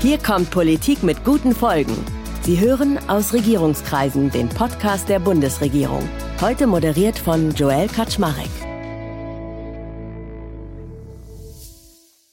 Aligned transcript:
Hier 0.00 0.18
kommt 0.18 0.52
Politik 0.52 1.02
mit 1.02 1.24
guten 1.24 1.52
Folgen. 1.52 1.96
Sie 2.42 2.60
hören 2.60 3.00
aus 3.08 3.32
Regierungskreisen 3.32 4.30
den 4.30 4.48
Podcast 4.48 5.08
der 5.08 5.18
Bundesregierung. 5.18 6.08
Heute 6.40 6.68
moderiert 6.68 7.18
von 7.18 7.50
Joel 7.50 7.88
Kaczmarek. 7.88 8.67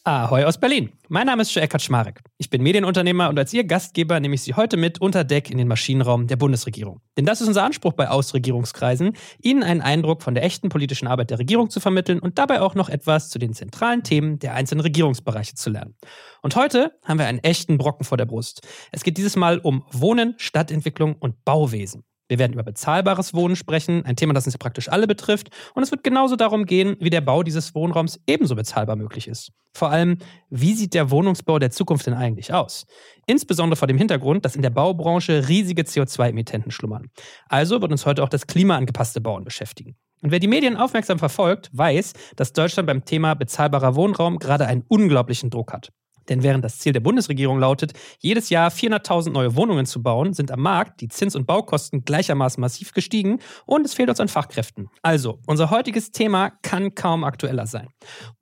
Ahoi 0.08 0.44
aus 0.44 0.60
Berlin. 0.60 0.92
Mein 1.10 1.26
Name 1.26 1.42
ist 1.42 1.56
Joel 1.56 1.68
Kaczmarek. 1.68 2.22
Ich 2.38 2.52
bin 2.52 2.62
Medienunternehmer 2.62 3.28
und 3.28 3.40
als 3.40 3.52
Ihr 3.54 3.64
Gastgeber 3.64 4.20
nehme 4.20 4.36
ich 4.36 4.44
Sie 4.44 4.54
heute 4.54 4.78
mit 4.78 5.02
unter 5.02 5.24
Deck 5.24 5.50
in 5.50 5.58
den 5.58 5.68
Maschinenraum 5.68 6.28
der 6.28 6.36
Bundesregierung. 6.36 7.02
Denn 7.18 7.26
das 7.26 7.42
ist 7.42 7.48
unser 7.48 7.64
Anspruch 7.64 7.94
bei 7.94 8.08
Ausregierungskreisen, 8.08 9.14
Ihnen 9.42 9.64
einen 9.64 9.82
Eindruck 9.82 10.22
von 10.22 10.36
der 10.36 10.44
echten 10.44 10.70
politischen 10.70 11.08
Arbeit 11.08 11.32
der 11.32 11.40
Regierung 11.40 11.72
zu 11.72 11.80
vermitteln 11.80 12.20
und 12.20 12.38
dabei 12.38 12.62
auch 12.62 12.76
noch 12.76 12.90
etwas 12.90 13.30
zu 13.30 13.40
den 13.40 13.56
zentralen 13.56 14.04
Themen 14.04 14.38
der 14.38 14.54
einzelnen 14.54 14.82
Regierungsbereiche 14.82 15.56
zu 15.56 15.72
lernen. 15.72 15.96
Und 16.44 16.56
heute 16.56 16.92
haben 17.04 17.18
wir 17.18 17.26
einen 17.26 17.40
echten 17.40 17.80
Brocken 17.80 18.06
vor 18.06 18.20
der 18.20 18.26
Brust. 18.26 18.62
Es 18.92 19.04
geht 19.04 19.18
dieses 19.18 19.36
Mal 19.36 19.58
um 19.58 19.86
Wohnen, 19.92 20.36
Stadtentwicklung 20.38 21.16
und 21.16 21.44
Bauwesen. 21.46 22.04
Wir 22.28 22.40
werden 22.40 22.54
über 22.54 22.64
bezahlbares 22.64 23.34
Wohnen 23.34 23.56
sprechen, 23.56 24.04
ein 24.06 24.16
Thema, 24.16 24.34
das 24.34 24.46
uns 24.46 24.54
ja 24.54 24.58
praktisch 24.58 24.90
alle 24.90 25.08
betrifft. 25.08 25.50
Und 25.74 25.84
es 25.84 25.92
wird 25.92 26.04
genauso 26.04 26.36
darum 26.36 26.66
gehen, 26.66 26.96
wie 27.00 27.10
der 27.10 27.22
Bau 27.22 27.44
dieses 27.44 27.76
Wohnraums 27.76 28.20
ebenso 28.26 28.56
bezahlbar 28.56 28.96
möglich 28.96 29.28
ist. 29.28 29.52
Vor 29.74 29.92
allem, 29.92 30.18
wie 30.50 30.74
sieht 30.74 30.94
der 30.94 31.12
Wohnungsbau 31.12 31.60
der 31.60 31.70
Zukunft 31.70 32.08
denn 32.08 32.14
eigentlich 32.14 32.54
aus? 32.54 32.86
Insbesondere 33.28 33.76
vor 33.76 33.88
dem 33.88 33.98
Hintergrund, 33.98 34.46
dass 34.46 34.56
in 34.56 34.62
der 34.62 34.70
Baubranche 34.70 35.48
riesige 35.48 35.84
CO2-Emittenten 35.84 36.72
schlummern. 36.72 37.08
Also 37.50 37.82
wird 37.82 37.92
uns 37.92 38.06
heute 38.06 38.24
auch 38.24 38.30
das 38.30 38.48
klimaangepasste 38.48 39.22
Bauen 39.22 39.44
beschäftigen. 39.44 39.96
Und 40.22 40.32
wer 40.32 40.40
die 40.40 40.48
Medien 40.48 40.78
aufmerksam 40.78 41.20
verfolgt, 41.20 41.70
weiß, 41.74 42.14
dass 42.36 42.54
Deutschland 42.54 42.88
beim 42.88 43.06
Thema 43.06 43.36
bezahlbarer 43.36 43.96
Wohnraum 43.96 44.40
gerade 44.40 44.66
einen 44.66 44.84
unglaublichen 44.88 45.50
Druck 45.50 45.74
hat. 45.74 45.92
Denn 46.30 46.44
während 46.44 46.64
das 46.64 46.80
Ziel 46.80 46.94
der 46.94 47.00
Bundesregierung 47.00 47.60
lautet, 47.60 47.94
jedes 48.20 48.50
Jahr 48.50 48.70
400.000 48.70 49.32
neue 49.32 49.56
Wohnungen 49.56 49.86
zu 49.86 50.02
bauen, 50.02 50.34
sind 50.34 50.52
am 50.52 50.62
Markt 50.62 51.02
die 51.02 51.08
Zins- 51.08 51.36
und 51.36 51.46
Baukosten 51.46 52.04
gleichermaßen 52.04 52.62
massiv 52.62 52.94
gestiegen 52.94 53.40
und 53.66 53.86
es 53.86 53.94
fehlt 53.94 54.10
uns 54.10 54.20
an 54.20 54.28
Fachkräften. 54.28 54.90
Also, 55.02 55.40
unser 55.46 55.70
heutiges 55.70 56.12
Thema 56.12 56.52
kann 56.62 56.96
kaum 56.96 57.24
aktueller 57.24 57.68
sein. 57.68 57.88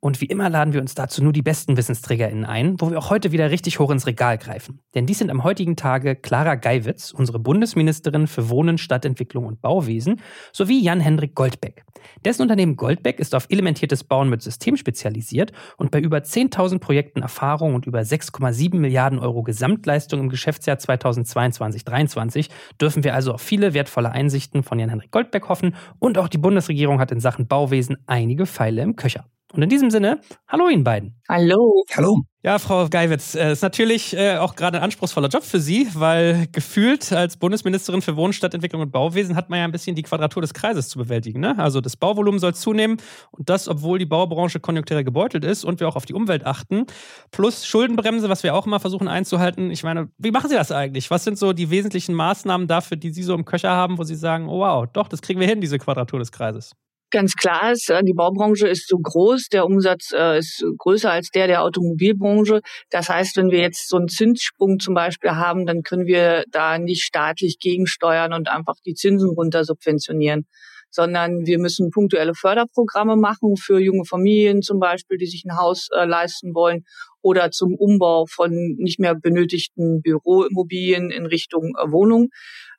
Und 0.00 0.20
wie 0.20 0.26
immer 0.26 0.48
laden 0.48 0.72
wir 0.72 0.80
uns 0.80 0.94
dazu 0.94 1.22
nur 1.22 1.32
die 1.32 1.42
besten 1.42 1.76
WissensträgerInnen 1.76 2.44
ein, 2.44 2.80
wo 2.80 2.90
wir 2.90 2.98
auch 2.98 3.10
heute 3.10 3.32
wieder 3.32 3.50
richtig 3.50 3.78
hoch 3.78 3.90
ins 3.90 4.06
Regal 4.06 4.38
greifen. 4.38 4.80
Denn 4.94 5.06
dies 5.06 5.18
sind 5.18 5.30
am 5.30 5.44
heutigen 5.44 5.76
Tage 5.76 6.16
Clara 6.16 6.54
Geiwitz, 6.54 7.12
unsere 7.12 7.38
Bundesministerin 7.38 8.26
für 8.26 8.48
Wohnen, 8.48 8.78
Stadtentwicklung 8.78 9.46
und 9.46 9.60
Bauwesen, 9.60 10.20
sowie 10.52 10.80
Jan-Hendrik 10.82 11.34
Goldbeck. 11.34 11.84
Dessen 12.24 12.42
Unternehmen 12.42 12.76
Goldbeck 12.76 13.18
ist 13.18 13.34
auf 13.34 13.46
elementiertes 13.48 14.04
Bauen 14.04 14.28
mit 14.28 14.42
System 14.42 14.76
spezialisiert 14.76 15.52
und 15.76 15.90
bei 15.90 16.00
über 16.00 16.18
10.000 16.18 16.78
Projekten 16.78 17.22
Erfahrung 17.22 17.73
und 17.74 17.86
über 17.86 18.00
6,7 18.00 18.76
Milliarden 18.76 19.18
Euro 19.18 19.42
Gesamtleistung 19.42 20.20
im 20.20 20.28
Geschäftsjahr 20.28 20.76
2022-23 20.76 22.48
dürfen 22.80 23.04
wir 23.04 23.14
also 23.14 23.34
auf 23.34 23.42
viele 23.42 23.74
wertvolle 23.74 24.10
Einsichten 24.10 24.62
von 24.62 24.78
Jan-Henrik 24.78 25.10
Goldbeck 25.10 25.48
hoffen 25.48 25.74
und 25.98 26.18
auch 26.18 26.28
die 26.28 26.38
Bundesregierung 26.38 27.00
hat 27.00 27.12
in 27.12 27.20
Sachen 27.20 27.46
Bauwesen 27.46 27.98
einige 28.06 28.46
Pfeile 28.46 28.82
im 28.82 28.96
Köcher. 28.96 29.26
Und 29.54 29.62
in 29.62 29.68
diesem 29.68 29.90
Sinne, 29.92 30.20
hallo 30.48 30.68
Ihnen 30.68 30.82
beiden. 30.82 31.14
Hallo. 31.28 31.84
Hallo. 31.96 32.22
Ja, 32.42 32.58
Frau 32.58 32.88
Geiwitz, 32.88 33.36
äh, 33.36 33.52
ist 33.52 33.62
natürlich 33.62 34.12
äh, 34.16 34.36
auch 34.36 34.56
gerade 34.56 34.78
ein 34.78 34.82
anspruchsvoller 34.82 35.28
Job 35.28 35.44
für 35.44 35.60
Sie, 35.60 35.88
weil 35.94 36.48
gefühlt 36.50 37.12
als 37.12 37.36
Bundesministerin 37.36 38.02
für 38.02 38.16
Wohnen, 38.16 38.32
Stadtentwicklung 38.32 38.82
und 38.82 38.90
Bauwesen 38.90 39.36
hat 39.36 39.50
man 39.50 39.60
ja 39.60 39.64
ein 39.64 39.70
bisschen 39.70 39.94
die 39.94 40.02
Quadratur 40.02 40.42
des 40.42 40.54
Kreises 40.54 40.88
zu 40.88 40.98
bewältigen. 40.98 41.38
Ne? 41.38 41.56
Also 41.56 41.80
das 41.80 41.96
Bauvolumen 41.96 42.40
soll 42.40 42.52
zunehmen 42.52 42.96
und 43.30 43.48
das, 43.48 43.68
obwohl 43.68 44.00
die 44.00 44.06
Baubranche 44.06 44.58
konjunkturell 44.58 45.04
gebeutelt 45.04 45.44
ist 45.44 45.64
und 45.64 45.78
wir 45.78 45.86
auch 45.86 45.96
auf 45.96 46.04
die 46.04 46.14
Umwelt 46.14 46.44
achten. 46.44 46.86
Plus 47.30 47.64
Schuldenbremse, 47.64 48.28
was 48.28 48.42
wir 48.42 48.56
auch 48.56 48.66
immer 48.66 48.80
versuchen 48.80 49.06
einzuhalten. 49.06 49.70
Ich 49.70 49.84
meine, 49.84 50.08
wie 50.18 50.32
machen 50.32 50.50
Sie 50.50 50.56
das 50.56 50.72
eigentlich? 50.72 51.12
Was 51.12 51.22
sind 51.22 51.38
so 51.38 51.52
die 51.52 51.70
wesentlichen 51.70 52.14
Maßnahmen 52.16 52.66
dafür, 52.66 52.96
die 52.96 53.10
Sie 53.10 53.22
so 53.22 53.34
im 53.34 53.44
Köcher 53.44 53.70
haben, 53.70 53.98
wo 53.98 54.02
Sie 54.02 54.16
sagen, 54.16 54.48
oh 54.48 54.58
wow, 54.58 54.84
doch, 54.92 55.06
das 55.06 55.22
kriegen 55.22 55.38
wir 55.38 55.46
hin, 55.46 55.60
diese 55.60 55.78
Quadratur 55.78 56.18
des 56.18 56.32
Kreises? 56.32 56.72
Ganz 57.14 57.36
klar 57.36 57.70
ist, 57.70 57.90
äh, 57.90 58.02
die 58.02 58.12
Baubranche 58.12 58.66
ist 58.66 58.88
so 58.88 58.98
groß, 58.98 59.46
der 59.48 59.66
Umsatz 59.66 60.10
äh, 60.12 60.36
ist 60.36 60.64
größer 60.78 61.12
als 61.12 61.30
der 61.30 61.46
der 61.46 61.62
Automobilbranche. 61.62 62.60
Das 62.90 63.08
heißt, 63.08 63.36
wenn 63.36 63.52
wir 63.52 63.60
jetzt 63.60 63.88
so 63.88 63.98
einen 63.98 64.08
Zinssprung 64.08 64.80
zum 64.80 64.94
Beispiel 64.94 65.30
haben, 65.30 65.64
dann 65.64 65.84
können 65.84 66.06
wir 66.06 66.42
da 66.50 66.76
nicht 66.76 67.04
staatlich 67.04 67.60
gegensteuern 67.60 68.32
und 68.32 68.48
einfach 68.48 68.74
die 68.84 68.94
Zinsen 68.94 69.30
runter 69.30 69.64
subventionieren 69.64 70.46
sondern 70.90 71.44
wir 71.44 71.58
müssen 71.58 71.90
punktuelle 71.90 72.34
Förderprogramme 72.34 73.16
machen 73.16 73.56
für 73.56 73.80
junge 73.80 74.04
Familien 74.04 74.62
zum 74.62 74.78
Beispiel, 74.78 75.18
die 75.18 75.26
sich 75.26 75.44
ein 75.44 75.58
Haus 75.58 75.88
äh, 75.92 76.04
leisten 76.04 76.54
wollen 76.54 76.84
oder 77.20 77.50
zum 77.50 77.74
Umbau 77.74 78.26
von 78.26 78.52
nicht 78.78 79.00
mehr 79.00 79.16
benötigten 79.16 80.02
Büroimmobilien 80.02 81.10
in 81.10 81.26
Richtung 81.26 81.72
äh, 81.76 81.90
Wohnung. 81.90 82.28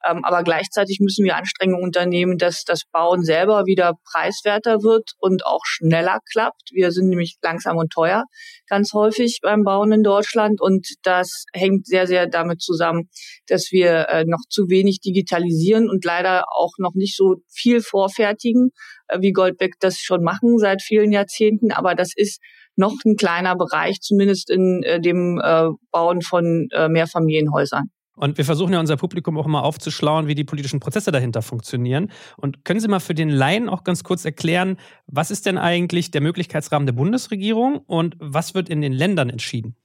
Ähm, 0.05 0.23
aber 0.23 0.43
gleichzeitig 0.43 0.99
müssen 1.01 1.25
wir 1.25 1.35
Anstrengungen 1.35 1.83
unternehmen, 1.83 2.37
dass 2.37 2.63
das 2.63 2.83
Bauen 2.91 3.23
selber 3.23 3.65
wieder 3.65 3.93
preiswerter 4.11 4.83
wird 4.83 5.11
und 5.17 5.45
auch 5.45 5.61
schneller 5.63 6.19
klappt. 6.31 6.69
Wir 6.71 6.91
sind 6.91 7.09
nämlich 7.09 7.37
langsam 7.41 7.77
und 7.77 7.91
teuer 7.91 8.25
ganz 8.67 8.93
häufig 8.93 9.39
beim 9.41 9.63
Bauen 9.63 9.91
in 9.91 10.03
Deutschland 10.03 10.61
und 10.61 10.87
das 11.03 11.45
hängt 11.53 11.87
sehr, 11.87 12.07
sehr 12.07 12.27
damit 12.27 12.61
zusammen, 12.61 13.09
dass 13.47 13.71
wir 13.71 14.07
äh, 14.09 14.25
noch 14.25 14.41
zu 14.49 14.69
wenig 14.69 14.99
digitalisieren 15.01 15.89
und 15.89 16.05
leider 16.05 16.43
auch 16.55 16.73
noch 16.77 16.93
nicht 16.93 17.15
so 17.15 17.37
viel 17.51 17.81
vorfertigen, 17.81 18.69
äh, 19.07 19.19
wie 19.21 19.31
Goldbeck 19.31 19.73
das 19.79 19.99
schon 19.99 20.23
machen 20.23 20.57
seit 20.59 20.81
vielen 20.81 21.11
Jahrzehnten. 21.11 21.71
Aber 21.71 21.95
das 21.95 22.11
ist 22.15 22.39
noch 22.75 22.93
ein 23.05 23.15
kleiner 23.15 23.55
Bereich, 23.55 24.01
zumindest 24.01 24.49
in 24.49 24.83
äh, 24.83 24.99
dem 24.99 25.41
Bauen 25.91 26.21
von 26.21 26.67
Mehrfamilienhäusern. 26.89 27.89
Und 28.15 28.37
wir 28.37 28.45
versuchen 28.45 28.73
ja 28.73 28.79
unser 28.79 28.97
Publikum 28.97 29.37
auch 29.37 29.45
immer 29.45 29.63
aufzuschlauen, 29.63 30.27
wie 30.27 30.35
die 30.35 30.43
politischen 30.43 30.79
Prozesse 30.79 31.11
dahinter 31.11 31.41
funktionieren. 31.41 32.11
Und 32.37 32.63
können 32.63 32.79
Sie 32.79 32.87
mal 32.87 32.99
für 32.99 33.13
den 33.13 33.29
Laien 33.29 33.69
auch 33.69 33.83
ganz 33.83 34.03
kurz 34.03 34.23
erklären, 34.23 34.77
was 35.07 35.31
ist 35.31 35.45
denn 35.45 35.57
eigentlich 35.57 36.11
der 36.11 36.21
Möglichkeitsrahmen 36.21 36.85
der 36.85 36.93
Bundesregierung 36.93 37.79
und 37.79 38.15
was 38.19 38.55
wird 38.55 38.69
in 38.69 38.81
den 38.81 38.93
Ländern 38.93 39.29
entschieden? 39.29 39.75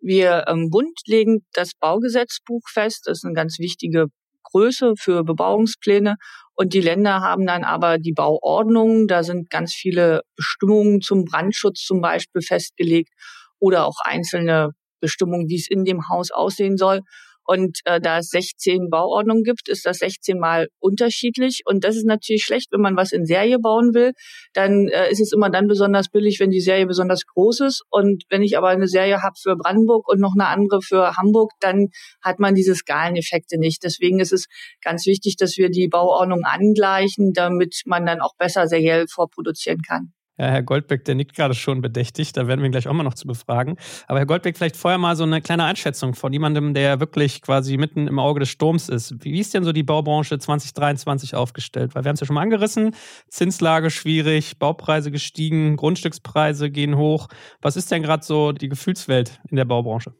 Wir 0.00 0.44
im 0.48 0.58
ähm, 0.58 0.70
Bund 0.70 1.00
legen 1.06 1.40
das 1.52 1.72
Baugesetzbuch 1.78 2.62
fest. 2.68 3.02
Das 3.06 3.18
ist 3.18 3.24
eine 3.24 3.34
ganz 3.34 3.58
wichtige 3.58 4.06
Größe 4.44 4.94
für 4.96 5.24
Bebauungspläne. 5.24 6.16
Und 6.54 6.72
die 6.72 6.80
Länder 6.80 7.20
haben 7.20 7.46
dann 7.46 7.64
aber 7.64 7.98
die 7.98 8.12
Bauordnungen. 8.12 9.08
Da 9.08 9.22
sind 9.22 9.50
ganz 9.50 9.74
viele 9.74 10.22
Bestimmungen 10.36 11.00
zum 11.00 11.24
Brandschutz 11.24 11.84
zum 11.84 12.00
Beispiel 12.00 12.42
festgelegt 12.42 13.12
oder 13.58 13.86
auch 13.86 13.98
einzelne 14.04 14.70
Bestimmungen, 15.00 15.48
wie 15.48 15.56
es 15.56 15.68
in 15.68 15.84
dem 15.84 16.08
Haus 16.08 16.30
aussehen 16.30 16.76
soll. 16.76 17.00
Und 17.46 17.78
äh, 17.84 18.00
da 18.00 18.18
es 18.18 18.28
16 18.28 18.90
Bauordnungen 18.90 19.44
gibt, 19.44 19.68
ist 19.68 19.86
das 19.86 19.98
16 19.98 20.38
mal 20.38 20.68
unterschiedlich. 20.80 21.62
Und 21.64 21.84
das 21.84 21.96
ist 21.96 22.06
natürlich 22.06 22.42
schlecht, 22.42 22.72
wenn 22.72 22.80
man 22.80 22.96
was 22.96 23.12
in 23.12 23.24
Serie 23.24 23.58
bauen 23.58 23.94
will. 23.94 24.12
Dann 24.52 24.88
äh, 24.88 25.10
ist 25.10 25.20
es 25.20 25.32
immer 25.32 25.50
dann 25.50 25.66
besonders 25.68 26.08
billig, 26.08 26.40
wenn 26.40 26.50
die 26.50 26.60
Serie 26.60 26.86
besonders 26.86 27.26
groß 27.26 27.60
ist. 27.60 27.82
Und 27.90 28.24
wenn 28.28 28.42
ich 28.42 28.58
aber 28.58 28.68
eine 28.68 28.88
Serie 28.88 29.22
habe 29.22 29.36
für 29.40 29.56
Brandenburg 29.56 30.08
und 30.08 30.20
noch 30.20 30.34
eine 30.34 30.48
andere 30.48 30.82
für 30.82 31.16
Hamburg, 31.16 31.52
dann 31.60 31.88
hat 32.22 32.38
man 32.38 32.54
diese 32.54 32.74
Skaleneffekte 32.74 33.58
nicht. 33.58 33.82
Deswegen 33.84 34.20
ist 34.20 34.32
es 34.32 34.46
ganz 34.82 35.06
wichtig, 35.06 35.36
dass 35.36 35.56
wir 35.56 35.70
die 35.70 35.88
Bauordnung 35.88 36.42
angleichen, 36.44 37.32
damit 37.32 37.82
man 37.86 38.06
dann 38.06 38.20
auch 38.20 38.34
besser 38.36 38.66
seriell 38.66 39.06
vorproduzieren 39.08 39.82
kann. 39.82 40.15
Ja, 40.38 40.48
Herr 40.48 40.62
Goldbeck, 40.62 41.04
der 41.04 41.14
nickt 41.14 41.34
gerade 41.34 41.54
schon 41.54 41.80
bedächtig. 41.80 42.32
Da 42.32 42.46
werden 42.46 42.60
wir 42.60 42.66
ihn 42.66 42.72
gleich 42.72 42.88
auch 42.88 42.92
mal 42.92 43.02
noch 43.02 43.14
zu 43.14 43.26
befragen. 43.26 43.76
Aber 44.06 44.18
Herr 44.18 44.26
Goldbeck, 44.26 44.56
vielleicht 44.56 44.76
vorher 44.76 44.98
mal 44.98 45.16
so 45.16 45.24
eine 45.24 45.40
kleine 45.40 45.64
Einschätzung 45.64 46.14
von 46.14 46.32
jemandem, 46.32 46.74
der 46.74 47.00
wirklich 47.00 47.40
quasi 47.40 47.78
mitten 47.78 48.06
im 48.06 48.18
Auge 48.18 48.40
des 48.40 48.50
Sturms 48.50 48.88
ist. 48.90 49.24
Wie 49.24 49.40
ist 49.40 49.54
denn 49.54 49.64
so 49.64 49.72
die 49.72 49.82
Baubranche 49.82 50.38
2023 50.38 51.34
aufgestellt? 51.34 51.94
Weil 51.94 52.04
wir 52.04 52.10
haben 52.10 52.14
es 52.14 52.20
ja 52.20 52.26
schon 52.26 52.34
mal 52.34 52.42
angerissen. 52.42 52.94
Zinslage 53.28 53.90
schwierig, 53.90 54.58
Baupreise 54.58 55.10
gestiegen, 55.10 55.76
Grundstückspreise 55.76 56.70
gehen 56.70 56.96
hoch. 56.96 57.28
Was 57.62 57.76
ist 57.76 57.90
denn 57.90 58.02
gerade 58.02 58.24
so 58.24 58.52
die 58.52 58.68
Gefühlswelt 58.68 59.40
in 59.50 59.56
der 59.56 59.64
Baubranche? 59.64 60.12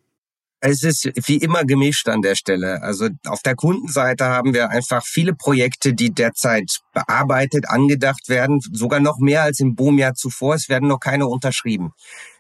Es 0.61 0.83
ist 0.83 1.11
wie 1.27 1.37
immer 1.37 1.65
gemischt 1.65 2.09
an 2.09 2.23
der 2.23 2.35
Stelle. 2.35 2.83
Also 2.83 3.09
auf 3.27 3.43
der 3.43 3.55
Kundenseite 3.55 4.25
haben 4.25 4.55
wir 4.55 4.71
einfach 4.71 5.05
viele 5.05 5.35
Projekte, 5.35 5.93
die 5.93 6.11
derzeit 6.15 6.81
bearbeitet, 6.95 7.69
angedacht 7.69 8.29
werden, 8.29 8.61
sogar 8.73 9.01
noch 9.01 9.19
mehr 9.19 9.43
als 9.43 9.61
im 9.61 9.75
Boomjahr 9.75 10.15
zuvor. 10.15 10.55
Es 10.55 10.71
werden 10.71 10.89
noch 10.89 11.01
keine 11.01 11.27
unterschrieben. 11.27 11.93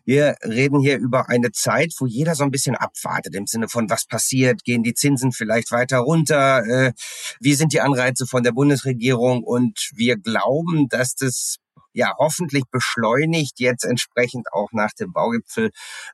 Wir 0.06 0.36
reden 0.42 0.80
hier 0.80 0.98
über 0.98 1.28
eine 1.28 1.52
Zeit, 1.52 1.92
wo 1.98 2.06
jeder 2.06 2.34
so 2.34 2.44
ein 2.44 2.50
bisschen 2.50 2.76
abwartet 2.76 3.34
im 3.34 3.46
Sinne 3.46 3.68
von, 3.68 3.90
was 3.90 4.06
passiert, 4.06 4.64
gehen 4.64 4.82
die 4.82 4.94
Zinsen 4.94 5.32
vielleicht 5.32 5.70
weiter 5.72 5.98
runter, 5.98 6.64
äh, 6.64 6.92
wie 7.40 7.54
sind 7.54 7.72
die 7.72 7.80
Anreize 7.80 8.26
von 8.26 8.44
der 8.44 8.52
Bundesregierung 8.52 9.42
und 9.42 9.90
wir 9.94 10.16
glauben, 10.16 10.88
dass 10.88 11.16
das 11.16 11.56
ja 11.96 12.14
hoffentlich 12.18 12.64
beschleunigt 12.70 13.58
jetzt 13.58 13.84
entsprechend 13.84 14.52
auch 14.52 14.68
nach 14.72 14.92
dem 14.92 15.12
Baugipfel 15.12 15.70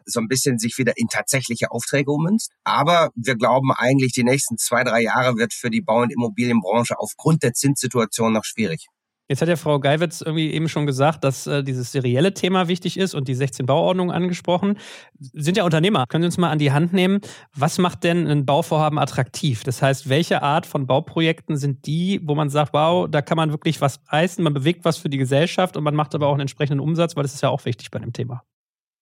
so 0.07 0.21
ein 0.21 0.29
bisschen 0.29 0.59
sich 0.59 0.79
wieder 0.79 0.93
in 0.97 1.09
tatsächliche 1.09 1.71
Aufträge 1.71 2.11
ummünzt. 2.11 2.53
Aber 2.65 3.11
wir 3.15 3.37
glauben 3.37 3.73
eigentlich, 3.73 4.13
die 4.13 4.25
nächsten 4.25 4.57
zwei, 4.59 4.85
drei 4.85 5.03
Jahre 5.03 5.37
wird 5.37 5.53
für 5.53 5.71
die 5.71 5.83
Bau- 5.83 6.03
und 6.03 6.13
Immobilienbranche 6.13 6.99
aufgrund 6.99 7.43
der 7.43 7.53
Zinssituation 7.53 8.33
noch 8.33 8.45
schwierig. 8.45 8.87
Jetzt 9.33 9.41
hat 9.41 9.49
ja 9.49 9.57
Frau 9.57 9.81
Geiwitz 9.81 10.21
irgendwie 10.21 10.51
eben 10.51 10.69
schon 10.69 10.85
gesagt, 10.85 11.25
dass 11.25 11.47
äh, 11.47 11.65
dieses 11.65 11.91
serielle 11.91 12.35
Thema 12.35 12.69
wichtig 12.69 12.99
ist 12.99 13.15
und 13.15 13.29
die 13.29 13.35
16 13.35 13.65
Bauordnungen 13.65 14.15
angesprochen. 14.15 14.77
Sind 15.19 15.57
ja 15.57 15.65
Unternehmer. 15.65 16.05
Können 16.07 16.21
Sie 16.21 16.27
uns 16.27 16.37
mal 16.37 16.51
an 16.51 16.59
die 16.59 16.71
Hand 16.71 16.93
nehmen? 16.93 17.23
Was 17.55 17.79
macht 17.79 18.05
denn 18.05 18.27
ein 18.27 18.45
Bauvorhaben 18.45 18.99
attraktiv? 18.99 19.65
Das 19.65 19.81
heißt, 19.81 20.11
welche 20.11 20.43
Art 20.43 20.67
von 20.67 20.87
Bauprojekten 20.87 21.57
sind 21.57 21.87
die, 21.87 22.21
wo 22.25 22.35
man 22.35 22.51
sagt, 22.51 22.75
wow, 22.75 23.09
da 23.11 23.23
kann 23.23 23.39
man 23.39 23.53
wirklich 23.53 23.81
was 23.81 24.01
reißen, 24.09 24.45
man 24.45 24.53
bewegt 24.53 24.85
was 24.85 24.99
für 24.99 25.09
die 25.09 25.17
Gesellschaft 25.17 25.79
und 25.79 25.85
man 25.85 25.95
macht 25.95 26.15
aber 26.15 26.27
auch 26.27 26.33
einen 26.33 26.43
entsprechenden 26.43 26.81
Umsatz, 26.81 27.17
weil 27.17 27.23
das 27.23 27.33
ist 27.33 27.41
ja 27.41 27.49
auch 27.49 27.65
wichtig 27.65 27.91
bei 27.91 28.01
dem 28.01 28.13
Thema. 28.13 28.43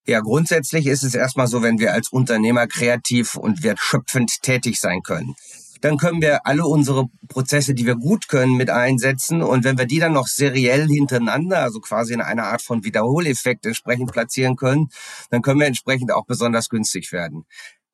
Ja, 0.07 0.21
grundsätzlich 0.21 0.87
ist 0.87 1.03
es 1.03 1.17
erstmal 1.17 1.49
so, 1.49 1.61
wenn 1.61 1.81
wir 1.81 1.93
als 1.93 2.11
Unternehmer 2.11 2.69
kreativ 2.69 3.35
und 3.35 3.65
wertschöpfend 3.65 4.43
tätig 4.43 4.79
sein 4.79 5.03
können 5.03 5.35
dann 5.81 5.97
können 5.97 6.21
wir 6.21 6.47
alle 6.47 6.65
unsere 6.67 7.07
Prozesse, 7.29 7.75
die 7.75 7.87
wir 7.87 7.97
gut 7.97 8.29
können, 8.29 8.57
mit 8.57 8.71
einsetzen. 8.71 9.43
Und 9.43 9.65
wenn 9.65 9.79
wir 9.79 9.87
die 9.87 9.99
dann 9.99 10.13
noch 10.13 10.27
seriell 10.27 10.87
hintereinander, 10.87 11.59
also 11.59 11.81
quasi 11.81 12.13
in 12.15 12.21
einer 12.21 12.45
Art 12.45 12.63
von 12.63 12.85
Wiederholeffekt 12.85 13.67
entsprechend 13.67 14.13
platzieren 14.13 14.57
können, 14.57 14.89
dann 15.31 15.43
können 15.43 15.61
wir 15.61 15.67
entsprechend 15.67 16.13
auch 16.13 16.27
besonders 16.27 16.69
günstig 16.69 17.13
werden. 17.13 17.45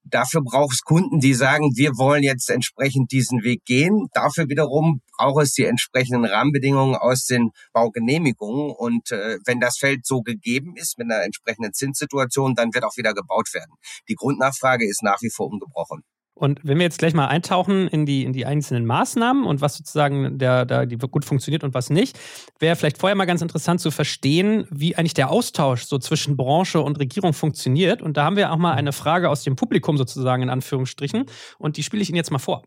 Dafür 0.09 0.41
braucht 0.43 0.73
es 0.73 0.83
Kunden, 0.83 1.19
die 1.19 1.35
sagen, 1.35 1.73
wir 1.75 1.99
wollen 1.99 2.23
jetzt 2.23 2.49
entsprechend 2.49 3.11
diesen 3.11 3.43
Weg 3.43 3.65
gehen. 3.65 4.07
Dafür 4.13 4.49
wiederum 4.49 5.01
braucht 5.19 5.43
es 5.43 5.53
die 5.53 5.65
entsprechenden 5.65 6.25
Rahmenbedingungen 6.25 6.95
aus 6.95 7.25
den 7.25 7.51
Baugenehmigungen. 7.73 8.71
Und 8.71 9.11
äh, 9.11 9.39
wenn 9.45 9.59
das 9.59 9.79
Feld 9.79 10.07
so 10.07 10.23
gegeben 10.23 10.75
ist 10.77 10.97
mit 10.99 11.11
einer 11.11 11.25
entsprechenden 11.25 11.73
Zinssituation, 11.73 12.55
dann 12.55 12.73
wird 12.73 12.85
auch 12.85 12.97
wieder 12.97 13.15
gebaut 13.15 13.53
werden. 13.53 13.73
Die 14.09 14.15
Grundnachfrage 14.15 14.89
ist 14.89 15.03
nach 15.03 15.23
wie 15.23 15.31
vor 15.31 15.49
ungebrochen. 15.49 16.05
Und 16.39 16.61
wenn 16.63 16.77
wir 16.77 16.85
jetzt 16.85 16.99
gleich 16.99 17.15
mal 17.15 17.29
eintauchen 17.29 17.89
in 17.89 18.05
die, 18.05 18.23
in 18.23 18.35
die 18.35 18.45
einzelnen 18.45 18.85
Maßnahmen 18.85 19.45
und 19.45 19.63
was 19.63 19.79
sozusagen 19.79 20.39
der, 20.39 20.67
der, 20.67 20.85
die 20.85 20.99
gut 20.99 21.25
funktioniert 21.25 21.65
und 21.65 21.73
was 21.73 21.89
nicht, 21.89 22.19
wäre 22.59 22.77
vielleicht 22.77 22.99
vorher 22.99 23.17
mal 23.17 23.25
ganz 23.25 23.41
interessant 23.41 23.81
zu 23.81 23.91
verstehen, 23.91 24.67
wie 24.71 24.97
eigentlich 24.97 25.15
der 25.15 25.31
Austausch 25.31 25.85
so 25.85 25.99
zwischen 25.99 26.37
Branche 26.37 26.83
und 26.83 26.99
Regierung 26.99 27.33
funktioniert. 27.33 28.03
Und 28.03 28.19
da 28.19 28.25
haben 28.25 28.37
wir 28.37 28.53
auch 28.53 28.59
mal 28.59 28.75
eine 28.75 28.93
Frage 28.93 29.31
aus 29.31 29.45
dem 29.45 29.57
Publikum 29.57 29.97
sozusagen 29.97 30.43
in 30.43 30.51
Anführungsstrichen. 30.51 31.25
Und 31.59 31.79
die 31.79 31.83
spiele 31.83 32.03
ich 32.03 32.11
Ihnen 32.11 32.17
jetzt 32.17 32.31
mal 32.31 32.39
vor. 32.39 32.65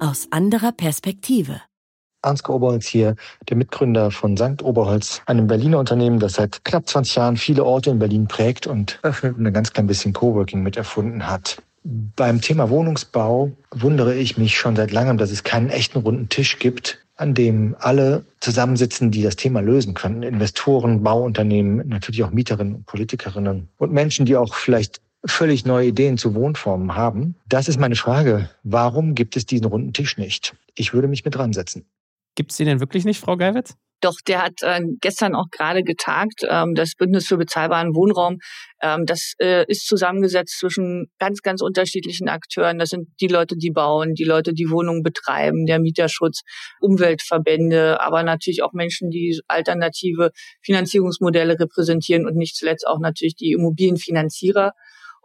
Aus 0.00 0.28
anderer 0.30 0.72
Perspektive. 0.72 1.60
Ansgar 2.26 2.56
Oberholz 2.56 2.86
hier, 2.86 3.16
der 3.48 3.56
Mitgründer 3.56 4.10
von 4.10 4.36
St. 4.36 4.62
Oberholz, 4.62 5.22
einem 5.26 5.46
Berliner 5.46 5.78
Unternehmen, 5.78 6.18
das 6.18 6.34
seit 6.34 6.64
knapp 6.64 6.88
20 6.88 7.16
Jahren 7.16 7.36
viele 7.36 7.64
Orte 7.64 7.90
in 7.90 7.98
Berlin 7.98 8.26
prägt 8.26 8.66
und 8.66 8.98
öffnet 9.02 9.38
und 9.38 9.46
ein 9.46 9.52
ganz 9.52 9.72
klein 9.72 9.86
bisschen 9.86 10.12
Coworking 10.12 10.62
mit 10.62 10.76
erfunden 10.76 11.26
hat. 11.26 11.62
Beim 11.84 12.40
Thema 12.40 12.68
Wohnungsbau 12.68 13.52
wundere 13.70 14.14
ich 14.14 14.36
mich 14.38 14.58
schon 14.58 14.74
seit 14.74 14.90
langem, 14.90 15.18
dass 15.18 15.30
es 15.30 15.44
keinen 15.44 15.70
echten 15.70 16.00
runden 16.00 16.28
Tisch 16.28 16.58
gibt, 16.58 16.98
an 17.14 17.32
dem 17.32 17.76
alle 17.78 18.24
zusammensitzen, 18.40 19.12
die 19.12 19.22
das 19.22 19.36
Thema 19.36 19.60
lösen 19.60 19.94
können. 19.94 20.24
Investoren, 20.24 21.04
Bauunternehmen, 21.04 21.86
natürlich 21.88 22.24
auch 22.24 22.32
Mieterinnen 22.32 22.74
und 22.74 22.86
Politikerinnen 22.86 23.68
und 23.78 23.92
Menschen, 23.92 24.26
die 24.26 24.36
auch 24.36 24.54
vielleicht 24.54 25.00
völlig 25.24 25.64
neue 25.64 25.88
Ideen 25.88 26.18
zu 26.18 26.34
Wohnformen 26.34 26.94
haben. 26.94 27.36
Das 27.48 27.68
ist 27.68 27.78
meine 27.78 27.96
Frage. 27.96 28.50
Warum 28.64 29.14
gibt 29.14 29.36
es 29.36 29.46
diesen 29.46 29.66
runden 29.66 29.92
Tisch 29.92 30.18
nicht? 30.18 30.54
Ich 30.74 30.92
würde 30.92 31.08
mich 31.08 31.24
mit 31.24 31.34
dran 31.34 31.52
setzen. 31.52 31.84
Gibt 32.36 32.52
es 32.52 32.58
den 32.58 32.66
denn 32.66 32.80
wirklich 32.80 33.04
nicht, 33.04 33.18
Frau 33.18 33.36
Geiwitz? 33.36 33.74
Doch, 34.02 34.16
der 34.26 34.42
hat 34.42 34.62
äh, 34.62 34.82
gestern 35.00 35.34
auch 35.34 35.46
gerade 35.50 35.82
getagt, 35.82 36.42
ähm, 36.48 36.74
das 36.74 36.92
Bündnis 36.96 37.26
für 37.26 37.38
bezahlbaren 37.38 37.94
Wohnraum. 37.94 38.38
Ähm, 38.82 39.06
das 39.06 39.32
äh, 39.40 39.64
ist 39.68 39.86
zusammengesetzt 39.86 40.58
zwischen 40.58 41.06
ganz, 41.18 41.40
ganz 41.40 41.62
unterschiedlichen 41.62 42.28
Akteuren. 42.28 42.78
Das 42.78 42.90
sind 42.90 43.08
die 43.22 43.26
Leute, 43.26 43.56
die 43.56 43.70
bauen, 43.70 44.12
die 44.12 44.24
Leute, 44.24 44.52
die 44.52 44.68
Wohnungen 44.68 45.02
betreiben, 45.02 45.64
der 45.64 45.80
Mieterschutz, 45.80 46.42
Umweltverbände, 46.80 47.98
aber 48.02 48.22
natürlich 48.22 48.62
auch 48.62 48.74
Menschen, 48.74 49.08
die 49.08 49.40
alternative 49.48 50.30
Finanzierungsmodelle 50.62 51.58
repräsentieren 51.58 52.26
und 52.26 52.36
nicht 52.36 52.54
zuletzt 52.54 52.86
auch 52.86 53.00
natürlich 53.00 53.36
die 53.36 53.52
Immobilienfinanzierer. 53.52 54.72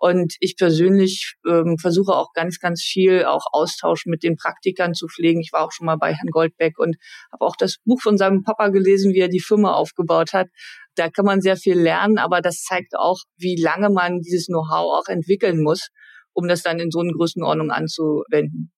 Und 0.02 0.34
ich 0.40 0.58
persönlich 0.58 1.36
ähm, 1.48 1.78
versuche 1.78 2.14
auch 2.14 2.34
ganz, 2.34 2.58
ganz 2.58 2.82
viel 2.82 3.26
auch 3.26 3.46
Austausch 3.52 4.08
mit 4.08 4.24
den 4.24 4.36
Praktikern 4.36 4.96
zu 4.96 5.08
pflegen. 5.08 5.42
Ich 5.42 5.54
war 5.54 5.64
auch 5.64 5.72
schon 5.72 5.86
mal 5.86 5.98
bei 5.98 6.08
Herrn 6.08 6.32
Goldbeck 6.32 6.80
und 6.80 6.96
habe 7.32 7.46
auch 7.46 7.56
das 7.56 7.78
Buch 7.86 8.02
von 8.02 8.18
seinem 8.18 8.42
Papa 8.42 8.70
gelesen, 8.70 9.14
wie 9.14 9.20
er 9.20 9.30
die 9.30 9.40
Firma 9.40 9.74
aufgebaut 9.74 10.34
hat. 10.34 10.48
Da 10.96 11.12
kann 11.12 11.26
man 11.26 11.42
sehr 11.42 11.56
viel 11.56 11.80
lernen, 11.80 12.18
aber 12.18 12.42
das 12.42 12.64
zeigt 12.64 12.96
auch, 12.98 13.20
wie 13.38 13.62
lange 13.62 13.92
man 13.92 14.22
dieses 14.22 14.48
Know-how 14.48 15.00
auch 15.00 15.08
entwickeln 15.08 15.62
muss, 15.62 15.90
um 16.34 16.48
das 16.48 16.64
dann 16.64 16.80
in 16.80 16.90
so 16.90 17.02
einer 17.02 17.14
Größenordnung 17.14 17.70
anzuwenden. 17.70 18.72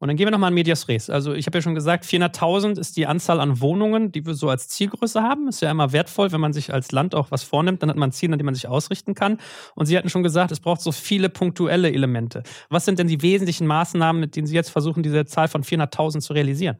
Und 0.00 0.08
dann 0.08 0.16
gehen 0.16 0.26
wir 0.26 0.30
nochmal 0.30 0.48
an 0.48 0.54
Medias 0.54 0.86
Res. 0.86 1.10
Also 1.10 1.34
ich 1.34 1.46
habe 1.46 1.58
ja 1.58 1.62
schon 1.62 1.74
gesagt, 1.74 2.04
400.000 2.04 2.78
ist 2.78 2.96
die 2.96 3.06
Anzahl 3.06 3.40
an 3.40 3.60
Wohnungen, 3.60 4.12
die 4.12 4.24
wir 4.24 4.34
so 4.34 4.48
als 4.48 4.68
Zielgröße 4.68 5.22
haben. 5.22 5.48
Ist 5.48 5.60
ja 5.60 5.70
immer 5.70 5.92
wertvoll, 5.92 6.30
wenn 6.30 6.40
man 6.40 6.52
sich 6.52 6.72
als 6.72 6.92
Land 6.92 7.16
auch 7.16 7.32
was 7.32 7.42
vornimmt, 7.42 7.82
dann 7.82 7.90
hat 7.90 7.96
man 7.96 8.10
ein 8.10 8.12
Ziel, 8.12 8.32
an 8.32 8.38
dem 8.38 8.44
man 8.44 8.54
sich 8.54 8.68
ausrichten 8.68 9.14
kann. 9.14 9.38
Und 9.74 9.86
Sie 9.86 9.98
hatten 9.98 10.08
schon 10.08 10.22
gesagt, 10.22 10.52
es 10.52 10.60
braucht 10.60 10.80
so 10.80 10.92
viele 10.92 11.28
punktuelle 11.28 11.92
Elemente. 11.92 12.44
Was 12.70 12.84
sind 12.84 13.00
denn 13.00 13.08
die 13.08 13.22
wesentlichen 13.22 13.66
Maßnahmen, 13.66 14.20
mit 14.20 14.36
denen 14.36 14.46
Sie 14.46 14.54
jetzt 14.54 14.70
versuchen, 14.70 15.02
diese 15.02 15.24
Zahl 15.24 15.48
von 15.48 15.64
400.000 15.64 16.20
zu 16.20 16.32
realisieren? 16.32 16.78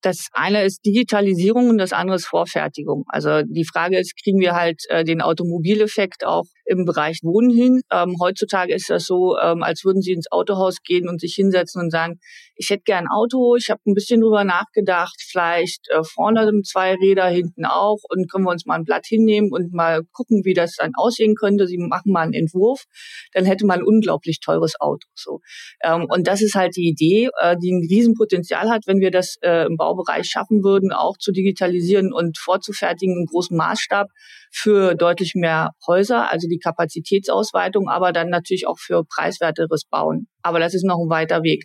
Das 0.00 0.28
eine 0.32 0.62
ist 0.62 0.84
Digitalisierung 0.86 1.68
und 1.68 1.78
das 1.78 1.92
andere 1.92 2.16
ist 2.16 2.26
Vorfertigung. 2.26 3.04
Also 3.08 3.42
die 3.42 3.64
Frage 3.64 3.98
ist, 3.98 4.14
kriegen 4.22 4.40
wir 4.40 4.54
halt 4.54 4.82
äh, 4.88 5.04
den 5.04 5.20
Automobileffekt 5.20 6.24
auch 6.24 6.44
im 6.66 6.84
Bereich 6.84 7.20
Wohnen 7.22 7.50
hin? 7.50 7.80
Ähm, 7.90 8.16
heutzutage 8.20 8.74
ist 8.74 8.90
das 8.90 9.06
so, 9.06 9.36
ähm, 9.38 9.62
als 9.62 9.84
würden 9.84 10.02
Sie 10.02 10.12
ins 10.12 10.30
Autohaus 10.30 10.82
gehen 10.82 11.08
und 11.08 11.20
sich 11.20 11.34
hinsetzen 11.34 11.80
und 11.80 11.90
sagen, 11.90 12.18
ich 12.56 12.70
hätte 12.70 12.82
gern 12.84 13.04
ein 13.04 13.10
Auto, 13.10 13.56
ich 13.56 13.70
habe 13.70 13.80
ein 13.86 13.94
bisschen 13.94 14.20
drüber 14.20 14.44
nachgedacht, 14.44 15.16
vielleicht 15.20 15.88
äh, 15.90 16.02
vorne 16.02 16.50
zwei 16.64 16.94
Räder, 16.94 17.26
hinten 17.26 17.64
auch 17.64 17.98
und 18.08 18.30
können 18.30 18.44
wir 18.44 18.50
uns 18.50 18.66
mal 18.66 18.76
ein 18.76 18.84
Blatt 18.84 19.06
hinnehmen 19.06 19.50
und 19.52 19.72
mal 19.72 20.02
gucken, 20.12 20.44
wie 20.44 20.54
das 20.54 20.76
dann 20.76 20.92
aussehen 20.96 21.34
könnte. 21.34 21.66
Sie 21.66 21.78
machen 21.78 22.12
mal 22.12 22.22
einen 22.22 22.32
Entwurf, 22.32 22.84
dann 23.32 23.44
hätte 23.44 23.66
man 23.66 23.80
ein 23.80 23.86
unglaublich 23.86 24.40
teures 24.40 24.80
Auto. 24.80 25.06
So 25.14 25.40
ähm, 25.82 26.06
und 26.08 26.26
das 26.26 26.42
ist 26.42 26.54
halt 26.54 26.76
die 26.76 26.88
Idee, 26.88 27.28
äh, 27.40 27.56
die 27.62 27.72
ein 27.72 27.86
Riesenpotenzial 27.88 28.70
hat, 28.70 28.86
wenn 28.86 29.00
wir 29.00 29.10
das 29.10 29.36
äh, 29.42 29.66
im 29.66 29.76
Baubereich 29.76 30.26
schaffen 30.28 30.62
würden, 30.62 30.92
auch 30.92 31.16
zu 31.18 31.32
digitalisieren 31.32 32.12
und 32.12 32.38
vorzufertigen 32.38 33.20
im 33.20 33.26
großen 33.26 33.56
Maßstab 33.56 34.08
für 34.56 34.94
deutlich 34.94 35.34
mehr 35.34 35.72
Häuser, 35.86 36.30
also 36.32 36.48
die 36.48 36.58
Kapazitätsausweitung, 36.58 37.88
aber 37.88 38.12
dann 38.12 38.30
natürlich 38.30 38.66
auch 38.66 38.78
für 38.78 39.04
preiswerteres 39.04 39.84
Bauen. 39.84 40.28
Aber 40.42 40.58
das 40.58 40.72
ist 40.72 40.84
noch 40.84 40.98
ein 40.98 41.10
weiter 41.10 41.42
Weg. 41.42 41.64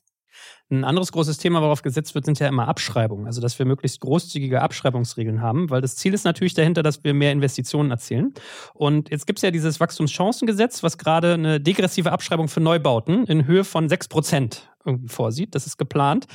Ein 0.69 0.83
anderes 0.83 1.11
großes 1.11 1.37
Thema, 1.37 1.61
worauf 1.61 1.81
gesetzt 1.81 2.15
wird, 2.15 2.25
sind 2.25 2.39
ja 2.39 2.47
immer 2.47 2.67
Abschreibungen. 2.67 3.27
Also, 3.27 3.41
dass 3.41 3.59
wir 3.59 3.65
möglichst 3.65 3.99
großzügige 3.99 4.61
Abschreibungsregeln 4.61 5.41
haben, 5.41 5.69
weil 5.69 5.81
das 5.81 5.95
Ziel 5.95 6.13
ist 6.13 6.23
natürlich 6.23 6.53
dahinter, 6.53 6.81
dass 6.83 7.03
wir 7.03 7.13
mehr 7.13 7.31
Investitionen 7.31 7.91
erzielen. 7.91 8.33
Und 8.73 9.09
jetzt 9.09 9.27
gibt 9.27 9.39
es 9.39 9.43
ja 9.43 9.51
dieses 9.51 9.79
Wachstumschancengesetz, 9.79 10.83
was 10.83 10.97
gerade 10.97 11.33
eine 11.33 11.59
degressive 11.59 12.11
Abschreibung 12.11 12.47
für 12.47 12.61
Neubauten 12.61 13.25
in 13.25 13.45
Höhe 13.45 13.65
von 13.65 13.89
6 13.89 14.07
Prozent 14.07 14.69
vorsieht. 15.07 15.55
Das 15.55 15.67
ist 15.67 15.77
geplant. 15.77 16.25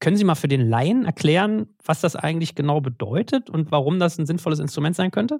Können 0.00 0.16
Sie 0.16 0.24
mal 0.24 0.34
für 0.34 0.48
den 0.48 0.68
Laien 0.68 1.04
erklären, 1.04 1.74
was 1.84 2.00
das 2.00 2.16
eigentlich 2.16 2.54
genau 2.54 2.80
bedeutet 2.80 3.48
und 3.50 3.70
warum 3.70 3.98
das 3.98 4.18
ein 4.18 4.26
sinnvolles 4.26 4.58
Instrument 4.58 4.96
sein 4.96 5.10
könnte? 5.10 5.38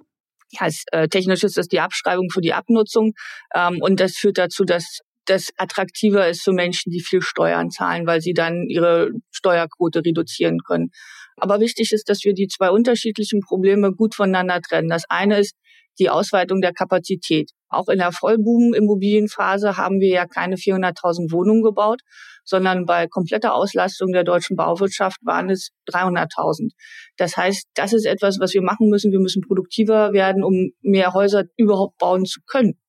Als, 0.57 0.83
äh, 0.91 1.07
technisch 1.07 1.43
ist 1.43 1.57
das 1.57 1.67
die 1.67 1.79
Abschreibung 1.79 2.29
für 2.31 2.41
die 2.41 2.53
Abnutzung 2.53 3.13
ähm, 3.53 3.79
und 3.81 3.99
das 3.99 4.15
führt 4.15 4.37
dazu, 4.37 4.63
dass 4.63 4.99
das 5.25 5.49
attraktiver 5.57 6.27
ist 6.27 6.41
für 6.41 6.53
Menschen, 6.53 6.91
die 6.91 7.01
viel 7.01 7.21
Steuern 7.21 7.69
zahlen, 7.69 8.07
weil 8.07 8.21
sie 8.21 8.33
dann 8.33 8.65
ihre 8.67 9.11
Steuerquote 9.31 10.03
reduzieren 10.05 10.59
können. 10.65 10.89
Aber 11.35 11.59
wichtig 11.59 11.91
ist, 11.91 12.09
dass 12.09 12.23
wir 12.23 12.33
die 12.33 12.47
zwei 12.47 12.69
unterschiedlichen 12.69 13.41
Probleme 13.41 13.91
gut 13.93 14.15
voneinander 14.15 14.61
trennen. 14.61 14.87
Das 14.87 15.03
eine 15.09 15.39
ist 15.39 15.55
die 15.99 16.09
Ausweitung 16.09 16.61
der 16.61 16.73
Kapazität. 16.73 17.51
Auch 17.69 17.87
in 17.89 17.97
der 17.97 18.11
Vollboom-Immobilienphase 18.11 19.77
haben 19.77 19.99
wir 19.99 20.09
ja 20.09 20.25
keine 20.25 20.55
400.000 20.55 21.31
Wohnungen 21.31 21.63
gebaut, 21.63 22.01
sondern 22.43 22.85
bei 22.85 23.07
kompletter 23.07 23.53
Auslastung 23.53 24.13
der 24.13 24.23
deutschen 24.23 24.55
Bauwirtschaft 24.55 25.17
waren 25.23 25.49
es 25.49 25.71
300.000. 25.91 26.71
Das 27.17 27.35
heißt, 27.35 27.67
das 27.75 27.93
ist 27.93 28.05
etwas, 28.05 28.39
was 28.39 28.53
wir 28.53 28.61
machen 28.61 28.89
müssen. 28.89 29.11
Wir 29.11 29.19
müssen 29.19 29.41
produktiver 29.41 30.13
werden, 30.13 30.43
um 30.43 30.71
mehr 30.81 31.13
Häuser 31.13 31.43
überhaupt 31.57 31.97
bauen 31.97 32.25
zu 32.25 32.39
können. 32.47 32.79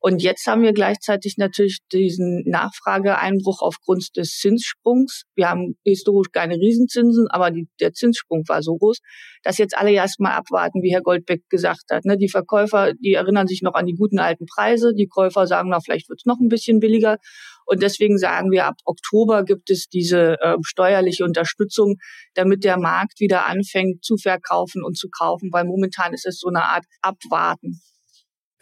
Und 0.00 0.22
jetzt 0.22 0.46
haben 0.46 0.62
wir 0.62 0.72
gleichzeitig 0.72 1.36
natürlich 1.36 1.78
diesen 1.92 2.42
Nachfrageeinbruch 2.46 3.62
aufgrund 3.62 4.16
des 4.16 4.38
Zinssprungs. 4.38 5.24
Wir 5.34 5.50
haben 5.50 5.76
historisch 5.84 6.30
keine 6.32 6.56
Riesenzinsen, 6.56 7.28
aber 7.30 7.50
die, 7.50 7.68
der 7.80 7.92
Zinssprung 7.92 8.42
war 8.46 8.62
so 8.62 8.76
groß, 8.76 8.98
dass 9.42 9.58
jetzt 9.58 9.76
alle 9.76 9.92
erstmal 9.92 10.32
abwarten, 10.32 10.82
wie 10.82 10.92
Herr 10.92 11.02
Goldbeck 11.02 11.48
gesagt 11.48 11.84
hat. 11.90 12.04
Ne, 12.04 12.16
die 12.16 12.28
Verkäufer, 12.28 12.92
die 12.94 13.14
erinnern 13.14 13.46
sich 13.46 13.62
noch 13.62 13.74
an 13.74 13.86
die 13.86 13.94
guten 13.94 14.18
alten 14.18 14.46
Preise. 14.46 14.92
Die 14.96 15.08
Käufer 15.08 15.46
sagen, 15.46 15.70
na, 15.70 15.80
vielleicht 15.80 16.08
wird 16.08 16.20
es 16.20 16.26
noch 16.26 16.38
ein 16.40 16.48
bisschen 16.48 16.80
billiger. 16.80 17.18
Und 17.66 17.82
deswegen 17.82 18.16
sagen 18.16 18.50
wir, 18.50 18.66
ab 18.66 18.76
Oktober 18.84 19.44
gibt 19.44 19.70
es 19.70 19.88
diese 19.88 20.36
äh, 20.40 20.56
steuerliche 20.62 21.24
Unterstützung, 21.24 21.96
damit 22.34 22.62
der 22.62 22.78
Markt 22.78 23.18
wieder 23.18 23.46
anfängt 23.46 24.04
zu 24.04 24.16
verkaufen 24.16 24.84
und 24.84 24.96
zu 24.96 25.08
kaufen, 25.08 25.50
weil 25.52 25.64
momentan 25.64 26.14
ist 26.14 26.26
es 26.26 26.38
so 26.38 26.48
eine 26.48 26.62
Art 26.62 26.84
Abwarten. 27.02 27.80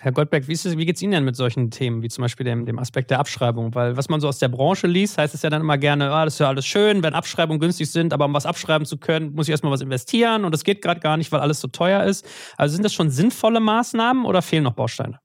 Herr 0.04 0.12
Goldberg, 0.12 0.48
wie, 0.48 0.52
wie 0.54 0.84
geht 0.84 0.96
es 0.96 1.02
Ihnen 1.02 1.12
denn 1.12 1.24
mit 1.24 1.34
solchen 1.34 1.70
Themen, 1.70 2.02
wie 2.02 2.10
zum 2.10 2.20
Beispiel 2.20 2.44
dem, 2.44 2.66
dem, 2.66 2.78
Aspekt 2.78 3.10
der 3.10 3.18
Abschreibung? 3.20 3.74
Weil 3.74 3.96
was 3.96 4.10
man 4.10 4.20
so 4.20 4.28
aus 4.28 4.38
der 4.38 4.48
Branche 4.48 4.86
liest, 4.86 5.16
heißt 5.16 5.32
es 5.32 5.40
ja 5.40 5.48
dann 5.48 5.62
immer 5.62 5.78
gerne, 5.78 6.10
ah, 6.10 6.26
das 6.26 6.34
ist 6.34 6.40
ja 6.40 6.48
alles 6.48 6.66
schön, 6.66 7.02
wenn 7.02 7.14
Abschreibungen 7.14 7.58
günstig 7.58 7.90
sind, 7.90 8.12
aber 8.12 8.26
um 8.26 8.34
was 8.34 8.44
abschreiben 8.44 8.84
zu 8.84 8.98
können, 8.98 9.32
muss 9.32 9.48
ich 9.48 9.52
erstmal 9.52 9.72
was 9.72 9.80
investieren 9.80 10.44
und 10.44 10.52
das 10.52 10.62
geht 10.62 10.82
gerade 10.82 11.00
gar 11.00 11.16
nicht, 11.16 11.32
weil 11.32 11.40
alles 11.40 11.58
so 11.58 11.68
teuer 11.68 12.04
ist. 12.04 12.26
Also 12.58 12.74
sind 12.74 12.82
das 12.82 12.92
schon 12.92 13.08
sinnvolle 13.08 13.60
Maßnahmen 13.60 14.26
oder 14.26 14.42
fehlen 14.42 14.64
noch 14.64 14.74
Bausteine? 14.74 15.20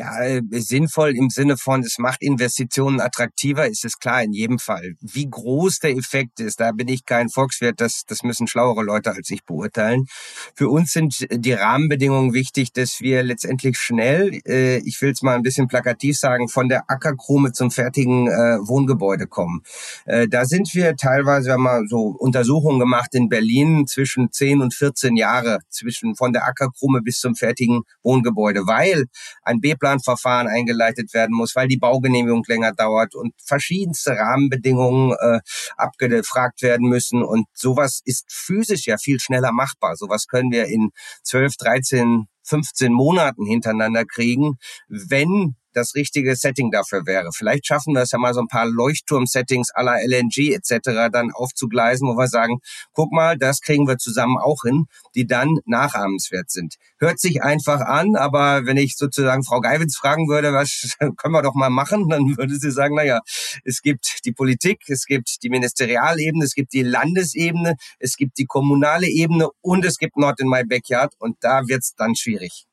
Ja, 0.00 0.18
äh, 0.22 0.40
sinnvoll 0.52 1.14
im 1.14 1.28
Sinne 1.28 1.58
von, 1.58 1.82
es 1.82 1.98
macht 1.98 2.22
Investitionen 2.22 3.02
attraktiver, 3.02 3.68
ist 3.68 3.84
es 3.84 3.98
klar 3.98 4.22
in 4.22 4.32
jedem 4.32 4.58
Fall. 4.58 4.94
Wie 5.02 5.28
groß 5.28 5.80
der 5.80 5.90
Effekt 5.90 6.40
ist, 6.40 6.58
da 6.58 6.72
bin 6.72 6.88
ich 6.88 7.04
kein 7.04 7.28
Volkswirt, 7.28 7.82
das, 7.82 8.04
das 8.06 8.22
müssen 8.22 8.46
schlauere 8.46 8.82
Leute 8.82 9.10
als 9.10 9.28
ich 9.28 9.44
beurteilen. 9.44 10.06
Für 10.54 10.70
uns 10.70 10.92
sind 10.92 11.26
die 11.30 11.52
Rahmenbedingungen 11.52 12.32
wichtig, 12.32 12.72
dass 12.72 13.02
wir 13.02 13.22
letztendlich 13.22 13.76
schnell, 13.76 14.40
äh, 14.46 14.78
ich 14.78 15.02
will 15.02 15.10
es 15.10 15.20
mal 15.20 15.34
ein 15.34 15.42
bisschen 15.42 15.68
plakativ 15.68 16.18
sagen, 16.18 16.48
von 16.48 16.70
der 16.70 16.90
Ackerkrume 16.90 17.52
zum 17.52 17.70
fertigen 17.70 18.26
äh, 18.26 18.56
Wohngebäude 18.66 19.26
kommen. 19.26 19.60
Äh, 20.06 20.28
da 20.28 20.46
sind 20.46 20.74
wir 20.74 20.96
teilweise, 20.96 21.48
wir 21.48 21.52
haben 21.52 21.62
mal 21.62 21.86
so 21.88 22.16
Untersuchungen 22.18 22.78
gemacht 22.78 23.14
in 23.14 23.28
Berlin 23.28 23.86
zwischen 23.86 24.32
10 24.32 24.62
und 24.62 24.72
14 24.72 25.16
Jahre, 25.16 25.58
zwischen 25.68 26.16
von 26.16 26.32
der 26.32 26.48
Ackerkrume 26.48 27.02
bis 27.02 27.18
zum 27.18 27.34
fertigen 27.34 27.82
Wohngebäude, 28.02 28.66
weil 28.66 29.04
ein 29.42 29.60
B 29.60 29.74
Bauplanverfahren 29.90 30.48
eingeleitet 30.48 31.12
werden 31.14 31.34
muss, 31.34 31.56
weil 31.56 31.68
die 31.68 31.76
Baugenehmigung 31.78 32.44
länger 32.46 32.72
dauert 32.72 33.14
und 33.14 33.34
verschiedenste 33.44 34.12
Rahmenbedingungen 34.12 35.16
äh, 35.18 35.40
abgefragt 35.76 36.62
werden 36.62 36.88
müssen. 36.88 37.22
Und 37.22 37.46
sowas 37.54 38.00
ist 38.04 38.26
physisch 38.28 38.86
ja 38.86 38.96
viel 38.98 39.18
schneller 39.20 39.52
machbar. 39.52 39.96
Sowas 39.96 40.26
können 40.26 40.50
wir 40.50 40.66
in 40.66 40.90
12, 41.24 41.56
13, 41.56 42.26
15 42.44 42.92
Monaten 42.92 43.46
hintereinander 43.46 44.04
kriegen, 44.04 44.58
wenn 44.88 45.56
das 45.72 45.94
richtige 45.94 46.36
Setting 46.36 46.70
dafür 46.70 47.06
wäre. 47.06 47.30
Vielleicht 47.34 47.66
schaffen 47.66 47.94
wir 47.94 48.02
es 48.02 48.10
ja 48.10 48.18
mal 48.18 48.34
so 48.34 48.40
ein 48.40 48.48
paar 48.48 48.66
Leuchtturm-Settings 48.66 49.70
aller 49.72 49.96
LNG 50.04 50.52
etc. 50.52 51.10
dann 51.12 51.30
aufzugleisen, 51.32 52.08
wo 52.08 52.16
wir 52.16 52.28
sagen, 52.28 52.58
guck 52.92 53.12
mal, 53.12 53.36
das 53.36 53.60
kriegen 53.60 53.86
wir 53.86 53.98
zusammen 53.98 54.36
auch 54.38 54.62
hin, 54.64 54.86
die 55.14 55.26
dann 55.26 55.58
nachahmenswert 55.66 56.50
sind. 56.50 56.76
Hört 56.98 57.20
sich 57.20 57.42
einfach 57.42 57.80
an, 57.80 58.16
aber 58.16 58.66
wenn 58.66 58.76
ich 58.76 58.96
sozusagen 58.96 59.44
Frau 59.44 59.60
Geiwitz 59.60 59.96
fragen 59.96 60.28
würde, 60.28 60.52
was 60.52 60.96
können 61.16 61.34
wir 61.34 61.42
doch 61.42 61.54
mal 61.54 61.70
machen, 61.70 62.08
dann 62.08 62.36
würde 62.36 62.56
sie 62.56 62.70
sagen, 62.70 62.94
naja, 62.94 63.20
es 63.64 63.82
gibt 63.82 64.20
die 64.24 64.32
Politik, 64.32 64.82
es 64.88 65.04
gibt 65.06 65.42
die 65.42 65.50
Ministerialebene, 65.50 66.44
es 66.44 66.54
gibt 66.54 66.72
die 66.72 66.82
Landesebene, 66.82 67.76
es 67.98 68.16
gibt 68.16 68.38
die 68.38 68.46
kommunale 68.46 69.06
Ebene 69.06 69.48
und 69.60 69.84
es 69.84 69.98
gibt 69.98 70.16
Not 70.16 70.40
in 70.40 70.48
My 70.48 70.64
Backyard 70.64 71.14
und 71.18 71.36
da 71.40 71.66
wird's 71.66 71.94
dann 71.94 72.14
schwierig. 72.14 72.66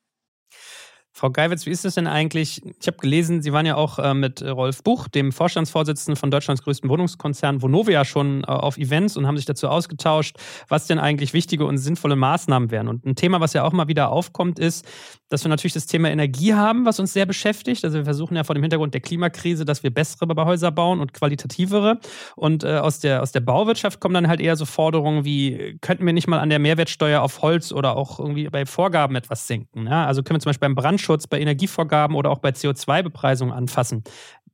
Frau 1.17 1.31
Geiwitz, 1.31 1.65
wie 1.65 1.71
ist 1.71 1.83
es 1.83 1.95
denn 1.95 2.05
eigentlich? 2.05 2.61
Ich 2.79 2.85
habe 2.85 2.97
gelesen, 2.97 3.41
Sie 3.41 3.51
waren 3.51 3.65
ja 3.65 3.73
auch 3.73 3.97
äh, 3.97 4.13
mit 4.13 4.43
Rolf 4.43 4.83
Buch, 4.83 5.07
dem 5.07 5.31
Vorstandsvorsitzenden 5.31 6.15
von 6.15 6.29
Deutschlands 6.29 6.61
größten 6.61 6.87
Wohnungskonzern 6.91 7.63
Vonovia, 7.63 8.05
schon 8.05 8.43
äh, 8.43 8.45
auf 8.45 8.77
Events 8.77 9.17
und 9.17 9.25
haben 9.25 9.35
sich 9.35 9.47
dazu 9.47 9.67
ausgetauscht, 9.67 10.37
was 10.67 10.85
denn 10.85 10.99
eigentlich 10.99 11.33
wichtige 11.33 11.65
und 11.65 11.79
sinnvolle 11.79 12.15
Maßnahmen 12.15 12.69
wären. 12.69 12.87
Und 12.87 13.03
ein 13.07 13.15
Thema, 13.15 13.41
was 13.41 13.53
ja 13.53 13.63
auch 13.63 13.73
mal 13.73 13.87
wieder 13.87 14.11
aufkommt, 14.11 14.59
ist, 14.59 14.85
dass 15.29 15.43
wir 15.43 15.49
natürlich 15.49 15.73
das 15.73 15.87
Thema 15.87 16.09
Energie 16.11 16.53
haben, 16.53 16.85
was 16.85 16.99
uns 16.99 17.13
sehr 17.13 17.25
beschäftigt. 17.25 17.83
Also 17.83 17.97
wir 17.97 18.05
versuchen 18.05 18.35
ja 18.35 18.43
vor 18.43 18.53
dem 18.53 18.61
Hintergrund 18.61 18.93
der 18.93 19.01
Klimakrise, 19.01 19.65
dass 19.65 19.81
wir 19.81 19.89
bessere 19.89 20.27
Häuser 20.45 20.69
bauen 20.69 20.99
und 20.99 21.13
qualitativere. 21.13 21.99
Und 22.35 22.63
äh, 22.63 22.77
aus, 22.77 22.99
der, 22.99 23.23
aus 23.23 23.31
der 23.31 23.39
Bauwirtschaft 23.39 23.99
kommen 23.99 24.13
dann 24.13 24.27
halt 24.27 24.39
eher 24.39 24.55
so 24.55 24.65
Forderungen 24.65 25.25
wie, 25.25 25.79
könnten 25.81 26.05
wir 26.05 26.13
nicht 26.13 26.27
mal 26.27 26.37
an 26.37 26.51
der 26.51 26.59
Mehrwertsteuer 26.59 27.23
auf 27.23 27.41
Holz 27.41 27.71
oder 27.71 27.97
auch 27.97 28.19
irgendwie 28.19 28.47
bei 28.49 28.67
Vorgaben 28.67 29.15
etwas 29.15 29.47
senken? 29.47 29.87
Ja? 29.87 30.05
Also 30.05 30.21
können 30.21 30.35
wir 30.35 30.41
zum 30.41 30.51
Beispiel 30.51 30.67
beim 30.67 30.75
Brandschutz 30.75 31.06
Klimaschutz, 31.07 31.27
bei 31.27 31.39
Energievorgaben 31.39 32.15
oder 32.15 32.29
auch 32.29 32.39
bei 32.39 32.49
CO2-Bepreisung 32.49 33.51
anfassen. 33.51 34.03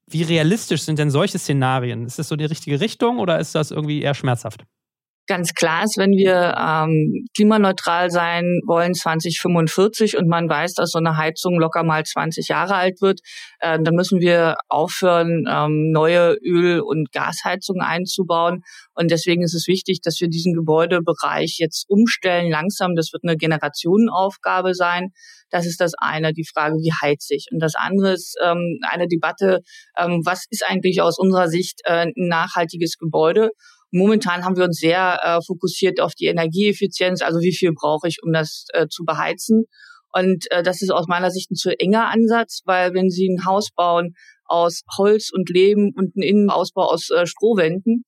Wie 0.07 0.23
realistisch 0.23 0.83
sind 0.83 0.99
denn 0.99 1.09
solche 1.09 1.39
Szenarien? 1.39 2.05
Ist 2.05 2.19
das 2.19 2.27
so 2.27 2.35
die 2.35 2.45
richtige 2.45 2.79
Richtung 2.79 3.19
oder 3.19 3.39
ist 3.39 3.55
das 3.55 3.71
irgendwie 3.71 4.01
eher 4.01 4.13
schmerzhaft? 4.13 4.63
Ganz 5.25 5.53
klar 5.53 5.85
ist, 5.85 5.97
wenn 5.97 6.11
wir 6.11 6.53
ähm, 6.59 7.25
klimaneutral 7.33 8.11
sein 8.11 8.59
wollen 8.65 8.93
2045 8.93 10.17
und 10.17 10.27
man 10.27 10.49
weiß, 10.49 10.73
dass 10.73 10.91
so 10.91 10.99
eine 10.99 11.15
Heizung 11.15 11.57
locker 11.61 11.83
mal 11.83 12.03
20 12.03 12.49
Jahre 12.49 12.75
alt 12.75 13.01
wird, 13.01 13.21
äh, 13.59 13.79
dann 13.81 13.95
müssen 13.95 14.19
wir 14.19 14.57
aufhören, 14.67 15.45
ähm, 15.49 15.91
neue 15.91 16.33
Öl- 16.43 16.81
und 16.81 17.13
Gasheizungen 17.13 17.81
einzubauen. 17.81 18.63
Und 18.95 19.11
deswegen 19.11 19.43
ist 19.43 19.53
es 19.53 19.65
wichtig, 19.69 20.01
dass 20.01 20.19
wir 20.19 20.27
diesen 20.27 20.53
Gebäudebereich 20.53 21.55
jetzt 21.57 21.85
umstellen 21.87 22.51
langsam. 22.51 22.93
Das 22.93 23.13
wird 23.13 23.23
eine 23.23 23.37
Generationenaufgabe 23.37 24.73
sein. 24.73 25.11
Das 25.49 25.65
ist 25.65 25.79
das 25.79 25.93
eine, 25.97 26.33
die 26.33 26.45
Frage, 26.51 26.75
wie 26.75 26.91
heizt 27.01 27.29
sich. 27.29 27.45
Und 27.49 27.59
das 27.59 27.75
andere 27.75 28.11
ist 28.11 28.35
ähm, 28.43 28.79
eine 28.89 29.07
Debatte, 29.07 29.61
ähm, 29.97 30.21
was 30.25 30.45
ist 30.49 30.65
eigentlich 30.67 31.01
aus 31.01 31.17
unserer 31.17 31.47
Sicht 31.47 31.79
äh, 31.85 32.07
ein 32.07 32.13
nachhaltiges 32.15 32.97
Gebäude? 32.97 33.51
Momentan 33.95 34.43
haben 34.43 34.57
wir 34.57 34.63
uns 34.63 34.79
sehr 34.79 35.19
äh, 35.23 35.39
fokussiert 35.45 36.01
auf 36.01 36.15
die 36.15 36.25
Energieeffizienz, 36.25 37.21
also 37.21 37.39
wie 37.41 37.53
viel 37.53 37.73
brauche 37.73 38.07
ich, 38.07 38.23
um 38.23 38.33
das 38.33 38.65
äh, 38.73 38.87
zu 38.87 39.03
beheizen. 39.05 39.65
Und 40.11 40.49
äh, 40.51 40.63
das 40.63 40.81
ist 40.81 40.91
aus 40.91 41.07
meiner 41.07 41.29
Sicht 41.29 41.51
ein 41.51 41.55
zu 41.55 41.77
enger 41.79 42.09
Ansatz, 42.09 42.61
weil 42.65 42.93
wenn 42.95 43.11
Sie 43.11 43.27
ein 43.27 43.45
Haus 43.45 43.69
bauen 43.75 44.15
aus 44.45 44.81
Holz 44.97 45.29
und 45.31 45.49
Leben 45.49 45.91
und 45.95 46.15
einen 46.15 46.23
Innenausbau 46.23 46.89
aus 46.89 47.11
äh, 47.11 47.27
Strohwänden, 47.27 48.03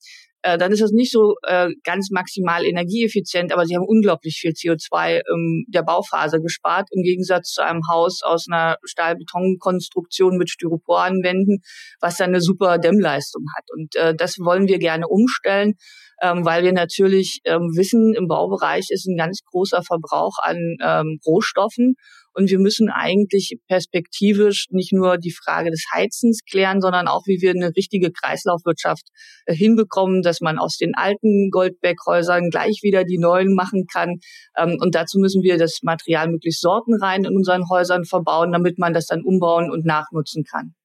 äh, 0.46 0.60
dann 0.60 0.72
ist 0.72 0.82
das 0.82 0.92
nicht 0.92 1.12
so 1.12 1.36
äh, 1.48 1.70
ganz 1.84 2.12
maximal 2.12 2.64
energieeffizient, 2.64 3.52
aber 3.52 3.66
sie 3.66 3.76
haben 3.76 3.86
unglaublich 3.88 4.38
viel 4.40 4.52
CO2 4.52 5.16
ähm, 5.16 5.66
der 5.68 5.82
Bauphase 5.82 6.40
gespart, 6.40 6.88
im 6.92 7.02
Gegensatz 7.02 7.50
zu 7.50 7.64
einem 7.64 7.82
Haus 7.90 8.22
aus 8.22 8.46
einer 8.50 8.78
Stahlbetonkonstruktion 8.84 10.38
mit 10.38 10.52
Styroporanwänden, 10.52 11.64
was 12.00 12.18
dann 12.18 12.30
eine 12.30 12.42
super 12.42 12.78
Dämmleistung 12.78 13.44
hat. 13.58 13.66
Und 13.76 13.96
äh, 13.96 14.14
das 14.14 14.38
wollen 14.38 14.68
wir 14.68 14.78
gerne 14.78 15.08
umstellen 15.08 15.74
ähm, 16.22 16.46
weil 16.46 16.64
wir 16.64 16.72
natürlich 16.72 17.42
ähm, 17.44 17.74
wissen, 17.76 18.14
im 18.14 18.30
Baubereich 18.30 18.86
ist 18.90 19.06
ein 19.06 19.18
ganz 19.18 19.42
großer 19.52 19.84
Verbrauch 19.84 20.38
an 20.42 20.78
ähm, 20.82 21.20
Rohstoffen 21.26 21.96
und 22.36 22.50
wir 22.50 22.60
müssen 22.60 22.90
eigentlich 22.90 23.58
perspektivisch 23.68 24.68
nicht 24.70 24.94
nur 24.94 25.18
die 25.18 25.32
Frage 25.32 25.72
des 25.72 25.86
Heizens 25.94 26.42
klären, 26.50 26.82
sondern 26.82 27.08
auch, 27.08 27.24
wie 27.26 27.42
wir 27.42 27.52
eine 27.52 27.76
richtige 27.76 28.12
Kreislaufwirtschaft 28.12 29.08
äh, 29.46 29.56
hinbekommen, 29.56 30.22
dass 30.22 30.42
man 30.42 30.60
aus 30.60 30.78
den 30.78 30.94
alten 30.96 31.50
Goldberghäusern 31.50 32.50
gleich 32.50 32.80
wieder 32.84 33.04
die 33.04 33.18
neuen 33.18 33.54
machen 33.56 33.86
kann. 33.92 34.20
Ähm, 34.58 34.78
und 34.80 34.96
dazu 34.96 35.20
müssen 35.20 35.44
wir 35.44 35.58
das 35.58 35.80
Material 35.82 36.30
möglichst 36.30 36.62
sortenrein 36.62 37.24
in 37.24 37.36
unseren 37.36 37.70
Häusern 37.70 38.06
verbauen, 38.06 38.52
damit 38.52 38.78
man 38.78 38.94
das 38.94 39.08
dann 39.08 39.24
umbauen 39.24 39.72
und 39.72 39.86
nachnutzen 39.86 40.44
kann. 40.44 40.76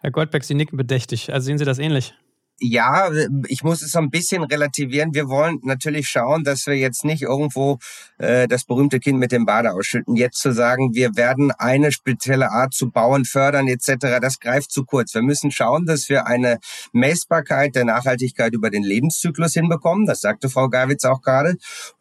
Herr 0.00 0.10
Goldberg, 0.10 0.44
Sie 0.44 0.54
nicken 0.54 0.76
bedächtig. 0.76 1.32
Also 1.32 1.46
sehen 1.46 1.58
Sie 1.58 1.64
das 1.64 1.78
ähnlich? 1.78 2.14
Ja, 2.60 3.10
ich 3.46 3.62
muss 3.62 3.82
es 3.82 3.92
so 3.92 3.98
ein 3.98 4.10
bisschen 4.10 4.42
relativieren. 4.42 5.14
Wir 5.14 5.28
wollen 5.28 5.58
natürlich 5.62 6.08
schauen, 6.08 6.44
dass 6.44 6.66
wir 6.66 6.76
jetzt 6.76 7.04
nicht 7.04 7.22
irgendwo 7.22 7.78
äh, 8.18 8.48
das 8.48 8.64
berühmte 8.64 9.00
Kind 9.00 9.18
mit 9.18 9.32
dem 9.32 9.46
Bade 9.46 9.72
ausschütten. 9.72 10.16
Jetzt 10.16 10.40
zu 10.40 10.52
sagen, 10.52 10.94
wir 10.94 11.16
werden 11.16 11.52
eine 11.52 11.92
spezielle 11.92 12.50
Art 12.50 12.74
zu 12.74 12.90
bauen, 12.90 13.24
fördern 13.24 13.68
etc., 13.68 14.18
das 14.20 14.40
greift 14.40 14.70
zu 14.70 14.84
kurz. 14.84 15.14
Wir 15.14 15.22
müssen 15.22 15.50
schauen, 15.50 15.86
dass 15.86 16.08
wir 16.08 16.26
eine 16.26 16.58
Messbarkeit 16.92 17.74
der 17.74 17.84
Nachhaltigkeit 17.84 18.52
über 18.54 18.70
den 18.70 18.82
Lebenszyklus 18.82 19.54
hinbekommen. 19.54 20.06
Das 20.06 20.20
sagte 20.20 20.48
Frau 20.48 20.68
Gawitz 20.68 21.04
auch 21.04 21.22
gerade 21.22 21.56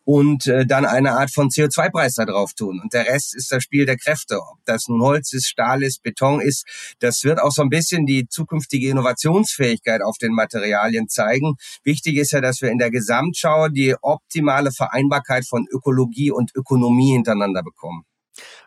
und 0.07 0.47
äh, 0.47 0.65
dann 0.65 0.85
eine 0.85 1.17
Art 1.17 1.31
von 1.33 1.49
CO2-Preis 1.49 2.15
da 2.15 2.23
drauf 2.23 2.53
tun. 2.53 2.79
Und 2.81 2.93
der 2.93 3.07
Rest 3.07 3.35
ist 3.35 3.51
das 3.51 3.61
Spiel 3.61 3.85
der 3.85 3.97
Kräfte. 3.97 4.37
Ob 4.37 4.57
das 4.63 4.87
nun 4.87 5.01
Holz 5.01 5.33
ist, 5.33 5.49
Stahl 5.49 5.83
ist, 5.83 6.01
Beton 6.01 6.39
ist, 6.39 6.65
das 6.99 7.25
wird 7.25 7.41
auch 7.41 7.51
so 7.51 7.61
ein 7.61 7.67
bisschen 7.67 8.05
die 8.05 8.25
zukünftige 8.29 8.89
Innovationsfähigkeit 8.89 10.01
auf 10.01 10.17
den 10.17 10.31
Materialien 10.31 11.09
zeigen. 11.09 11.55
Wichtig 11.83 12.15
ist 12.15 12.31
ja, 12.31 12.39
dass 12.39 12.61
wir 12.61 12.69
in 12.69 12.77
der 12.77 12.89
Gesamtschau 12.89 13.67
die 13.67 13.95
optimale 14.01 14.71
Vereinbarkeit 14.71 15.45
von 15.45 15.67
Ökologie 15.69 16.31
und 16.31 16.55
Ökonomie 16.55 17.11
hintereinander 17.11 17.61
bekommen. 17.61 18.05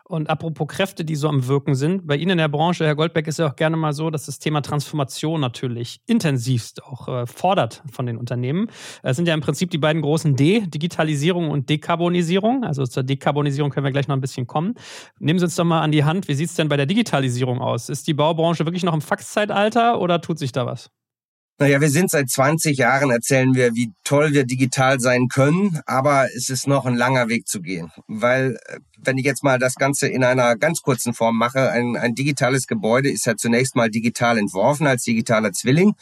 Und 0.03 0.29
apropos 0.29 0.67
Kräfte, 0.67 1.05
die 1.05 1.15
so 1.15 1.29
am 1.29 1.47
Wirken 1.47 1.75
sind, 1.75 2.05
bei 2.05 2.15
Ihnen 2.15 2.31
in 2.31 2.37
der 2.37 2.49
Branche, 2.49 2.85
Herr 2.85 2.95
Goldbeck, 2.95 3.27
ist 3.27 3.39
ja 3.39 3.49
auch 3.49 3.55
gerne 3.55 3.77
mal 3.77 3.93
so, 3.93 4.09
dass 4.09 4.25
das 4.25 4.39
Thema 4.39 4.61
Transformation 4.61 5.39
natürlich 5.39 6.01
intensivst 6.05 6.83
auch 6.83 7.07
äh, 7.07 7.25
fordert 7.25 7.81
von 7.91 8.05
den 8.05 8.17
Unternehmen. 8.17 8.67
Es 9.03 9.15
sind 9.15 9.27
ja 9.27 9.33
im 9.33 9.41
Prinzip 9.41 9.71
die 9.71 9.77
beiden 9.77 10.01
großen 10.01 10.35
D, 10.35 10.61
Digitalisierung 10.67 11.49
und 11.49 11.69
Dekarbonisierung. 11.69 12.63
Also 12.63 12.85
zur 12.85 13.03
Dekarbonisierung 13.03 13.71
können 13.71 13.85
wir 13.85 13.91
gleich 13.91 14.07
noch 14.07 14.15
ein 14.15 14.21
bisschen 14.21 14.47
kommen. 14.47 14.75
Nehmen 15.19 15.39
Sie 15.39 15.45
uns 15.45 15.55
doch 15.55 15.63
mal 15.63 15.81
an 15.81 15.91
die 15.91 16.03
Hand, 16.03 16.27
wie 16.27 16.33
sieht 16.33 16.49
es 16.49 16.55
denn 16.55 16.69
bei 16.69 16.77
der 16.77 16.85
Digitalisierung 16.85 17.61
aus? 17.61 17.89
Ist 17.89 18.07
die 18.07 18.13
Baubranche 18.13 18.65
wirklich 18.65 18.83
noch 18.83 18.93
im 18.93 19.01
Faxzeitalter 19.01 19.99
oder 20.01 20.21
tut 20.21 20.39
sich 20.39 20.51
da 20.51 20.65
was? 20.65 20.89
Naja, 21.61 21.79
wir 21.79 21.91
sind 21.91 22.09
seit 22.09 22.27
20 22.27 22.75
Jahren, 22.75 23.11
erzählen 23.11 23.53
wir, 23.53 23.75
wie 23.75 23.93
toll 24.03 24.33
wir 24.33 24.45
digital 24.45 24.99
sein 24.99 25.27
können, 25.27 25.79
aber 25.85 26.27
es 26.35 26.49
ist 26.49 26.65
noch 26.65 26.87
ein 26.87 26.95
langer 26.95 27.29
Weg 27.29 27.47
zu 27.47 27.61
gehen. 27.61 27.91
Weil, 28.07 28.57
äh, 28.65 28.79
wenn 28.97 29.19
ich 29.19 29.25
jetzt 29.25 29.43
mal 29.43 29.59
das 29.59 29.75
Ganze 29.75 30.07
in 30.07 30.23
einer 30.23 30.55
ganz 30.55 30.81
kurzen 30.81 31.13
Form 31.13 31.37
mache, 31.37 31.69
ein, 31.69 31.97
ein 31.97 32.15
digitales 32.15 32.65
Gebäude 32.65 33.11
ist 33.11 33.27
ja 33.27 33.35
zunächst 33.35 33.75
mal 33.75 33.91
digital 33.91 34.39
entworfen 34.39 34.87
als 34.87 35.03
digitaler 35.03 35.51
Zwilling. 35.51 35.93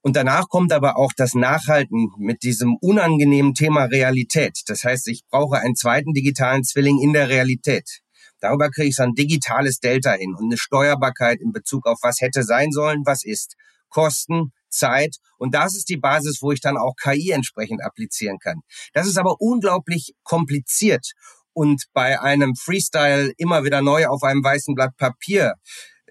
Und 0.00 0.16
danach 0.16 0.48
kommt 0.48 0.72
aber 0.72 0.96
auch 0.96 1.12
das 1.14 1.34
Nachhalten 1.34 2.08
mit 2.16 2.42
diesem 2.42 2.78
unangenehmen 2.80 3.52
Thema 3.52 3.84
Realität. 3.84 4.62
Das 4.68 4.84
heißt, 4.84 5.08
ich 5.08 5.20
brauche 5.30 5.58
einen 5.58 5.76
zweiten 5.76 6.14
digitalen 6.14 6.64
Zwilling 6.64 6.98
in 7.02 7.12
der 7.12 7.28
Realität. 7.28 8.00
Darüber 8.40 8.70
kriege 8.70 8.88
ich 8.88 8.96
so 8.96 9.02
ein 9.02 9.12
digitales 9.12 9.80
Delta 9.80 10.12
hin 10.12 10.34
und 10.34 10.46
eine 10.46 10.56
Steuerbarkeit 10.56 11.42
in 11.42 11.52
Bezug 11.52 11.86
auf 11.86 11.98
was 12.00 12.22
hätte 12.22 12.42
sein 12.42 12.72
sollen, 12.72 13.02
was 13.04 13.22
ist. 13.22 13.56
Kosten, 13.90 14.52
Zeit 14.74 15.16
und 15.38 15.54
das 15.54 15.76
ist 15.76 15.88
die 15.88 15.96
Basis, 15.96 16.38
wo 16.40 16.52
ich 16.52 16.60
dann 16.60 16.76
auch 16.76 16.94
KI 17.00 17.30
entsprechend 17.30 17.82
applizieren 17.82 18.38
kann. 18.38 18.60
Das 18.92 19.06
ist 19.06 19.18
aber 19.18 19.36
unglaublich 19.40 20.14
kompliziert 20.22 21.12
und 21.52 21.84
bei 21.92 22.20
einem 22.20 22.54
Freestyle 22.54 23.32
immer 23.36 23.64
wieder 23.64 23.80
neu 23.80 24.06
auf 24.06 24.22
einem 24.22 24.42
weißen 24.42 24.74
Blatt 24.74 24.96
Papier 24.96 25.54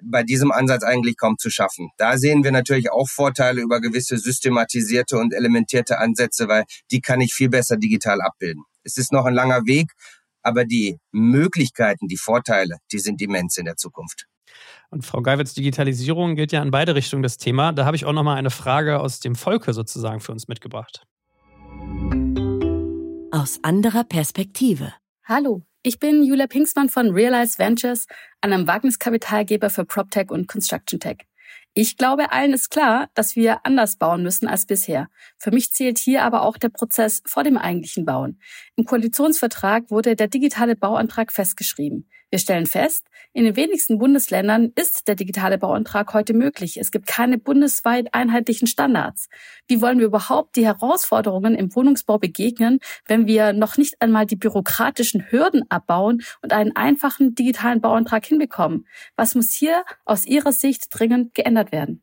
bei 0.06 0.24
diesem 0.24 0.52
Ansatz 0.52 0.84
eigentlich 0.84 1.18
kaum 1.18 1.38
zu 1.38 1.50
schaffen. 1.50 1.90
Da 1.98 2.18
sehen 2.18 2.44
wir 2.44 2.52
natürlich 2.52 2.92
auch 2.92 3.08
Vorteile 3.08 3.62
über 3.62 3.80
gewisse 3.80 4.18
systematisierte 4.18 5.18
und 5.18 5.34
elementierte 5.34 6.00
Ansätze, 6.00 6.48
weil 6.48 6.66
die 6.92 7.02
kann 7.02 7.22
ich 7.22 7.34
viel 7.34 7.50
besser 7.50 7.78
digital 7.78 8.22
abbilden. 8.22 8.64
Es 8.84 8.98
ist 8.98 9.12
noch 9.12 9.26
ein 9.26 9.34
langer 9.34 9.66
Weg, 9.66 9.92
aber 10.42 10.66
die 10.66 10.98
Möglichkeiten, 11.12 12.08
die 12.08 12.18
Vorteile, 12.18 12.78
die 12.92 13.00
sind 13.00 13.22
immens 13.22 13.58
in 13.58 13.66
der 13.66 13.78
Zukunft. 13.78 14.26
Und 14.90 15.06
Frau 15.06 15.22
Geiwitz, 15.22 15.54
Digitalisierung 15.54 16.36
geht 16.36 16.52
ja 16.52 16.62
in 16.62 16.72
beide 16.72 16.96
Richtungen 16.96 17.24
das 17.24 17.38
Thema. 17.38 17.72
Da 17.74 17.86
habe 17.86 17.96
ich 17.96 18.06
auch 18.06 18.14
noch 18.14 18.24
mal 18.24 18.36
eine 18.36 18.50
Frage 18.50 19.00
aus 19.00 19.20
dem 19.20 19.36
Volke 19.36 19.74
sozusagen 19.74 20.20
für 20.20 20.32
uns 20.32 20.48
mitgebracht. 20.48 21.04
Aus 23.32 23.60
anderer 23.64 24.04
Perspektive. 24.04 24.94
Hallo, 25.26 25.64
ich 25.82 26.00
bin 26.00 26.24
Julia 26.24 26.48
Pinksmann 26.48 26.90
von 26.90 27.12
Realize 27.12 27.58
Ventures, 27.58 28.08
einem 28.42 28.68
Wagniskapitalgeber 28.68 29.70
für 29.70 29.86
PropTech 29.86 30.30
und 30.30 30.48
Construction 30.48 31.00
Tech. 31.00 31.26
Ich 31.76 31.98
glaube, 31.98 32.32
allen 32.32 32.54
ist 32.54 32.70
klar, 32.70 33.10
dass 33.16 33.36
wir 33.36 33.66
anders 33.66 33.96
bauen 33.98 34.22
müssen 34.22 34.48
als 34.48 34.68
bisher. 34.68 35.10
Für 35.40 35.50
mich 35.50 35.74
zählt 35.74 35.98
hier 35.98 36.24
aber 36.24 36.44
auch 36.44 36.58
der 36.58 36.70
Prozess 36.70 37.24
vor 37.26 37.44
dem 37.44 37.58
eigentlichen 37.58 38.06
Bauen. 38.06 38.40
Im 38.76 38.86
Koalitionsvertrag 38.86 39.90
wurde 39.90 40.16
der 40.16 40.28
digitale 40.28 40.76
Bauantrag 40.76 41.32
festgeschrieben. 41.32 42.08
Wir 42.34 42.40
stellen 42.40 42.66
fest, 42.66 43.06
in 43.34 43.44
den 43.44 43.56
wenigsten 43.56 44.00
Bundesländern 44.00 44.72
ist 44.74 45.08
der 45.08 45.14
digitale 45.14 45.60
Bauantrag 45.60 46.16
heute 46.16 46.34
möglich. 46.34 46.78
Es 46.78 46.90
gibt 46.90 47.06
keine 47.06 47.38
bundesweit 47.38 48.12
einheitlichen 48.16 48.66
Standards. 48.66 49.30
Wie 49.68 49.82
wollen 49.82 50.00
wir 50.00 50.08
überhaupt 50.08 50.56
die 50.56 50.66
Herausforderungen 50.66 51.54
im 51.54 51.76
Wohnungsbau 51.76 52.18
begegnen, 52.18 52.80
wenn 53.06 53.28
wir 53.28 53.54
noch 53.54 53.78
nicht 53.78 54.02
einmal 54.02 54.26
die 54.26 54.36
bürokratischen 54.36 55.30
Hürden 55.30 55.62
abbauen 55.70 56.24
und 56.42 56.54
einen 56.54 56.76
einfachen 56.76 57.36
digitalen 57.36 57.82
Bauantrag 57.82 58.26
hinbekommen? 58.26 58.88
Was 59.16 59.36
muss 59.36 59.52
hier 59.52 59.84
aus 60.04 60.26
Ihrer 60.26 60.54
Sicht 60.54 60.88
dringend 60.90 61.36
geändert 61.36 61.72
werden? 61.72 62.02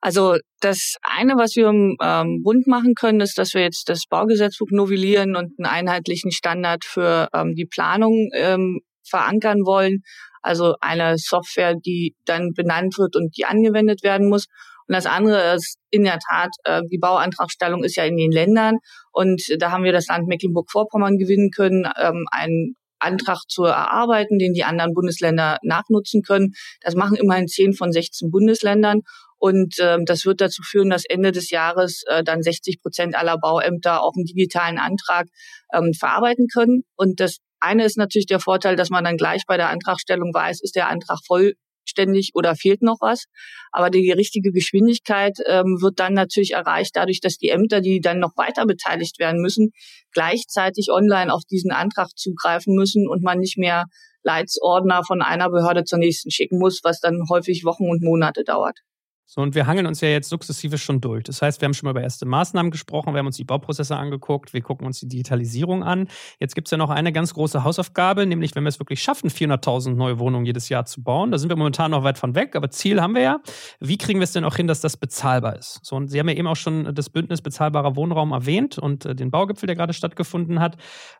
Also 0.00 0.38
das 0.60 0.96
eine, 1.02 1.36
was 1.36 1.54
wir 1.54 1.68
im 1.68 1.98
ähm, 2.00 2.42
Bund 2.42 2.66
machen 2.66 2.94
können, 2.94 3.20
ist, 3.20 3.36
dass 3.36 3.52
wir 3.52 3.60
jetzt 3.60 3.90
das 3.90 4.06
Baugesetzbuch 4.08 4.70
novellieren 4.70 5.36
und 5.36 5.52
einen 5.58 5.66
einheitlichen 5.66 6.30
Standard 6.30 6.86
für 6.86 7.28
ähm, 7.34 7.54
die 7.54 7.66
Planung 7.66 8.30
ähm, 8.32 8.80
verankern 9.08 9.64
wollen. 9.64 10.02
Also 10.42 10.74
eine 10.80 11.18
Software, 11.18 11.74
die 11.74 12.14
dann 12.24 12.52
benannt 12.54 12.98
wird 12.98 13.16
und 13.16 13.36
die 13.36 13.44
angewendet 13.44 14.02
werden 14.02 14.28
muss. 14.28 14.46
Und 14.88 14.94
das 14.94 15.06
andere 15.06 15.54
ist 15.54 15.78
in 15.90 16.04
der 16.04 16.18
Tat, 16.18 16.50
äh, 16.64 16.82
die 16.90 16.98
Bauantragstellung 16.98 17.82
ist 17.82 17.96
ja 17.96 18.04
in 18.04 18.16
den 18.16 18.30
Ländern. 18.30 18.78
Und 19.12 19.42
da 19.58 19.72
haben 19.72 19.84
wir 19.84 19.92
das 19.92 20.06
Land 20.06 20.28
Mecklenburg-Vorpommern 20.28 21.18
gewinnen 21.18 21.50
können, 21.50 21.88
ähm, 22.00 22.26
einen 22.30 22.76
Antrag 22.98 23.42
zu 23.48 23.64
erarbeiten, 23.64 24.38
den 24.38 24.54
die 24.54 24.64
anderen 24.64 24.94
Bundesländer 24.94 25.58
nachnutzen 25.62 26.22
können. 26.22 26.54
Das 26.80 26.94
machen 26.94 27.16
immerhin 27.16 27.48
zehn 27.48 27.74
von 27.74 27.92
16 27.92 28.30
Bundesländern. 28.30 29.00
Und 29.38 29.76
ähm, 29.80 30.04
das 30.06 30.24
wird 30.24 30.40
dazu 30.40 30.62
führen, 30.62 30.88
dass 30.88 31.04
Ende 31.04 31.30
des 31.30 31.50
Jahres 31.50 32.02
äh, 32.08 32.24
dann 32.24 32.42
60 32.42 32.80
Prozent 32.80 33.14
aller 33.14 33.36
Bauämter 33.38 34.02
auch 34.02 34.14
einen 34.16 34.24
digitalen 34.24 34.78
Antrag 34.78 35.26
ähm, 35.74 35.92
verarbeiten 35.92 36.46
können. 36.52 36.84
Und 36.96 37.20
das 37.20 37.38
eine 37.66 37.84
ist 37.84 37.98
natürlich 37.98 38.26
der 38.26 38.40
Vorteil, 38.40 38.76
dass 38.76 38.90
man 38.90 39.04
dann 39.04 39.16
gleich 39.16 39.44
bei 39.46 39.56
der 39.56 39.68
Antragstellung 39.70 40.32
weiß, 40.32 40.60
ist 40.62 40.76
der 40.76 40.88
Antrag 40.88 41.18
vollständig 41.26 42.32
oder 42.34 42.54
fehlt 42.54 42.82
noch 42.82 42.98
was. 43.00 43.24
Aber 43.72 43.90
die 43.90 44.10
richtige 44.12 44.52
Geschwindigkeit 44.52 45.38
ähm, 45.46 45.78
wird 45.80 45.98
dann 45.98 46.14
natürlich 46.14 46.52
erreicht, 46.52 46.92
dadurch, 46.94 47.20
dass 47.20 47.36
die 47.36 47.50
Ämter, 47.50 47.80
die 47.80 48.00
dann 48.00 48.18
noch 48.18 48.36
weiter 48.36 48.66
beteiligt 48.66 49.18
werden 49.18 49.40
müssen, 49.40 49.72
gleichzeitig 50.12 50.90
online 50.90 51.32
auf 51.32 51.42
diesen 51.50 51.72
Antrag 51.72 52.08
zugreifen 52.16 52.74
müssen 52.74 53.08
und 53.08 53.22
man 53.22 53.38
nicht 53.38 53.58
mehr 53.58 53.84
Leitsordner 54.22 55.04
von 55.04 55.22
einer 55.22 55.50
Behörde 55.50 55.84
zur 55.84 55.98
nächsten 55.98 56.30
schicken 56.30 56.58
muss, 56.58 56.80
was 56.82 57.00
dann 57.00 57.20
häufig 57.30 57.64
Wochen 57.64 57.88
und 57.88 58.02
Monate 58.02 58.42
dauert. 58.44 58.80
So, 59.28 59.40
und 59.40 59.56
wir 59.56 59.66
hangeln 59.66 59.86
uns 59.86 60.00
ja 60.00 60.08
jetzt 60.08 60.28
sukzessive 60.28 60.78
schon 60.78 61.00
durch. 61.00 61.24
Das 61.24 61.42
heißt, 61.42 61.60
wir 61.60 61.66
haben 61.66 61.74
schon 61.74 61.88
mal 61.88 61.90
über 61.90 62.02
erste 62.02 62.26
Maßnahmen 62.26 62.70
gesprochen, 62.70 63.12
wir 63.12 63.18
haben 63.18 63.26
uns 63.26 63.36
die 63.36 63.44
Bauprozesse 63.44 63.96
angeguckt, 63.96 64.54
wir 64.54 64.62
gucken 64.62 64.86
uns 64.86 65.00
die 65.00 65.08
Digitalisierung 65.08 65.82
an. 65.82 66.06
Jetzt 66.38 66.54
gibt 66.54 66.68
es 66.68 66.70
ja 66.70 66.78
noch 66.78 66.90
eine 66.90 67.12
ganz 67.12 67.34
große 67.34 67.64
Hausaufgabe, 67.64 68.24
nämlich 68.24 68.54
wenn 68.54 68.62
wir 68.62 68.68
es 68.68 68.78
wirklich 68.78 69.02
schaffen, 69.02 69.28
400.000 69.28 69.94
neue 69.94 70.20
Wohnungen 70.20 70.46
jedes 70.46 70.68
Jahr 70.68 70.84
zu 70.84 71.02
bauen. 71.02 71.32
Da 71.32 71.38
sind 71.38 71.48
wir 71.48 71.56
momentan 71.56 71.90
noch 71.90 72.04
weit 72.04 72.18
von 72.18 72.36
weg, 72.36 72.54
aber 72.54 72.70
Ziel 72.70 73.02
haben 73.02 73.16
wir 73.16 73.22
ja. 73.22 73.40
Wie 73.80 73.98
kriegen 73.98 74.20
wir 74.20 74.24
es 74.24 74.32
denn 74.32 74.44
auch 74.44 74.54
hin, 74.54 74.68
dass 74.68 74.80
das 74.80 74.96
bezahlbar 74.96 75.56
ist? 75.56 75.80
So, 75.82 75.96
und 75.96 76.06
Sie 76.06 76.20
haben 76.20 76.28
ja 76.28 76.36
eben 76.36 76.46
auch 76.46 76.54
schon 76.54 76.94
das 76.94 77.10
Bündnis 77.10 77.42
bezahlbarer 77.42 77.96
Wohnraum 77.96 78.30
erwähnt 78.30 78.78
und 78.78 79.06
äh, 79.06 79.16
den 79.16 79.32
Baugipfel, 79.32 79.66
der 79.66 79.74
gerade 79.74 79.92
stattgefunden 79.92 80.60
hat. 80.60 80.76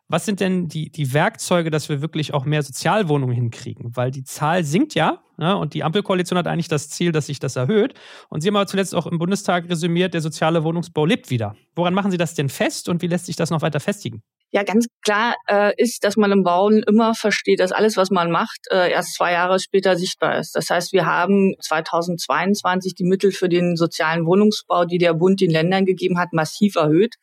Was 0.07 0.25
sind 0.25 0.39
denn 0.39 0.69
die, 0.69 0.89
die 0.89 1.13
Werkzeuge, 1.13 1.71
dass 1.71 1.89
wir 1.89 2.01
wirklich 2.01 2.33
auch 2.33 2.45
mehr 2.45 2.63
Sozialwohnungen 2.63 3.35
hinkriegen? 3.35 3.97
Weil 3.97 4.11
die 4.11 4.23
Zahl 4.23 4.63
sinkt 4.63 4.95
ja, 4.95 5.19
ja 5.39 5.53
und 5.53 5.73
die 5.73 5.83
Ampelkoalition 5.83 6.37
hat 6.37 6.47
eigentlich 6.47 6.67
das 6.67 6.89
Ziel, 6.89 7.11
dass 7.11 7.27
sich 7.27 7.39
das 7.39 7.55
erhöht. 7.55 7.93
Und 8.29 8.41
Sie 8.41 8.47
haben 8.47 8.55
aber 8.55 8.67
zuletzt 8.67 8.95
auch 8.95 9.07
im 9.07 9.17
Bundestag 9.17 9.69
resümiert, 9.69 10.13
der 10.13 10.21
soziale 10.21 10.63
Wohnungsbau 10.63 11.05
lebt 11.05 11.29
wieder. 11.29 11.55
Woran 11.75 11.93
machen 11.93 12.11
Sie 12.11 12.17
das 12.17 12.33
denn 12.33 12.49
fest 12.49 12.89
und 12.89 13.01
wie 13.01 13.07
lässt 13.07 13.25
sich 13.25 13.35
das 13.35 13.49
noch 13.49 13.61
weiter 13.61 13.79
festigen? 13.79 14.23
Ja, 14.51 14.63
ganz 14.63 14.87
klar 15.03 15.35
äh, 15.49 15.73
ist, 15.75 16.05
dass 16.05 16.15
man 16.15 16.31
im 16.31 16.43
Bauen 16.43 16.81
immer 16.87 17.13
versteht, 17.13 17.59
dass 17.59 17.73
alles, 17.73 17.97
was 17.97 18.11
man 18.11 18.31
macht, 18.31 18.59
äh, 18.71 18.89
erst 18.91 19.15
zwei 19.15 19.33
Jahre 19.33 19.59
später 19.59 19.97
sichtbar 19.97 20.39
ist. 20.39 20.55
Das 20.55 20.69
heißt, 20.69 20.93
wir 20.93 21.05
haben 21.05 21.55
2022 21.59 22.95
die 22.95 23.03
Mittel 23.03 23.33
für 23.33 23.49
den 23.49 23.75
sozialen 23.75 24.25
Wohnungsbau, 24.25 24.85
die 24.85 24.99
der 24.99 25.13
Bund 25.13 25.41
den 25.41 25.51
Ländern 25.51 25.83
gegeben 25.85 26.17
hat, 26.17 26.31
massiv 26.31 26.75
erhöht. 26.77 27.15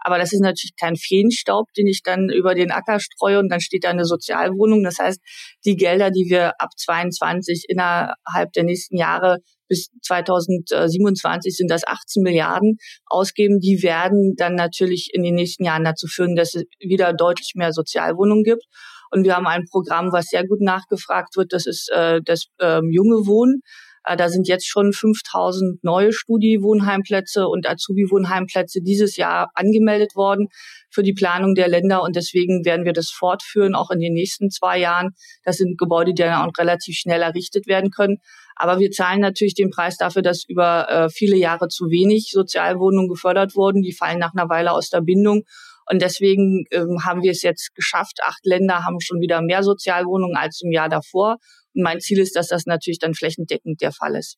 Aber 0.00 0.18
das 0.18 0.32
ist 0.32 0.40
natürlich 0.40 0.76
kein 0.78 0.96
Feenstaub, 0.96 1.72
den 1.76 1.86
ich 1.86 2.02
dann 2.02 2.28
über 2.28 2.54
den 2.54 2.70
Acker 2.70 3.00
streue 3.00 3.38
und 3.38 3.48
dann 3.48 3.60
steht 3.60 3.84
da 3.84 3.90
eine 3.90 4.04
Sozialwohnung. 4.04 4.82
Das 4.84 4.98
heißt, 4.98 5.20
die 5.64 5.76
Gelder, 5.76 6.10
die 6.10 6.26
wir 6.28 6.60
ab 6.60 6.70
22 6.76 7.64
innerhalb 7.68 8.52
der 8.54 8.64
nächsten 8.64 8.96
Jahre 8.96 9.38
bis 9.68 9.90
2027 10.02 11.54
sind 11.54 11.70
das 11.70 11.86
18 11.86 12.22
Milliarden 12.22 12.78
ausgeben. 13.06 13.60
Die 13.60 13.82
werden 13.82 14.34
dann 14.36 14.54
natürlich 14.54 15.10
in 15.12 15.22
den 15.22 15.34
nächsten 15.34 15.64
Jahren 15.64 15.84
dazu 15.84 16.06
führen, 16.06 16.36
dass 16.36 16.54
es 16.54 16.64
wieder 16.80 17.12
deutlich 17.12 17.52
mehr 17.54 17.72
Sozialwohnungen 17.72 18.44
gibt. 18.44 18.64
Und 19.10 19.24
wir 19.24 19.36
haben 19.36 19.46
ein 19.46 19.64
Programm, 19.70 20.12
was 20.12 20.26
sehr 20.26 20.46
gut 20.46 20.60
nachgefragt 20.60 21.36
wird. 21.36 21.52
Das 21.52 21.66
ist 21.66 21.90
äh, 21.90 22.20
das 22.22 22.46
ähm, 22.60 22.90
junge 22.90 23.26
Wohnen. 23.26 23.60
Äh, 24.04 24.16
da 24.16 24.28
sind 24.28 24.48
jetzt 24.48 24.66
schon 24.66 24.92
5000 24.92 25.82
neue 25.84 26.12
Studi-Wohnheimplätze 26.12 27.46
und 27.46 27.68
Azubi-Wohnheimplätze 27.68 28.80
dieses 28.82 29.16
Jahr 29.16 29.50
angemeldet 29.54 30.14
worden 30.14 30.48
für 30.90 31.02
die 31.02 31.12
Planung 31.12 31.54
der 31.54 31.68
Länder. 31.68 32.02
Und 32.02 32.16
deswegen 32.16 32.64
werden 32.64 32.84
wir 32.84 32.92
das 32.92 33.10
fortführen, 33.10 33.74
auch 33.74 33.90
in 33.90 34.00
den 34.00 34.14
nächsten 34.14 34.50
zwei 34.50 34.78
Jahren. 34.78 35.10
Das 35.44 35.56
sind 35.56 35.78
Gebäude, 35.78 36.14
die 36.14 36.22
dann 36.22 36.48
auch 36.48 36.52
relativ 36.58 36.96
schnell 36.96 37.22
errichtet 37.22 37.66
werden 37.66 37.90
können. 37.90 38.18
Aber 38.56 38.80
wir 38.80 38.90
zahlen 38.90 39.20
natürlich 39.20 39.54
den 39.54 39.70
Preis 39.70 39.96
dafür, 39.96 40.22
dass 40.22 40.44
über 40.48 40.88
äh, 40.90 41.08
viele 41.10 41.36
Jahre 41.36 41.68
zu 41.68 41.90
wenig 41.90 42.30
Sozialwohnungen 42.32 43.08
gefördert 43.08 43.54
wurden. 43.54 43.82
Die 43.82 43.92
fallen 43.92 44.18
nach 44.18 44.32
einer 44.34 44.48
Weile 44.48 44.72
aus 44.72 44.90
der 44.90 45.00
Bindung. 45.00 45.44
Und 45.90 46.02
deswegen 46.02 46.64
ähm, 46.70 47.04
haben 47.04 47.22
wir 47.22 47.30
es 47.30 47.42
jetzt 47.42 47.74
geschafft. 47.74 48.18
Acht 48.22 48.44
Länder 48.44 48.84
haben 48.84 49.00
schon 49.00 49.20
wieder 49.20 49.40
mehr 49.40 49.62
Sozialwohnungen 49.62 50.36
als 50.36 50.60
im 50.62 50.72
Jahr 50.72 50.88
davor. 50.88 51.36
Mein 51.82 52.00
Ziel 52.00 52.18
ist, 52.18 52.36
dass 52.36 52.48
das 52.48 52.66
natürlich 52.66 52.98
dann 52.98 53.14
flächendeckend 53.14 53.80
der 53.80 53.92
Fall 53.92 54.16
ist. 54.16 54.36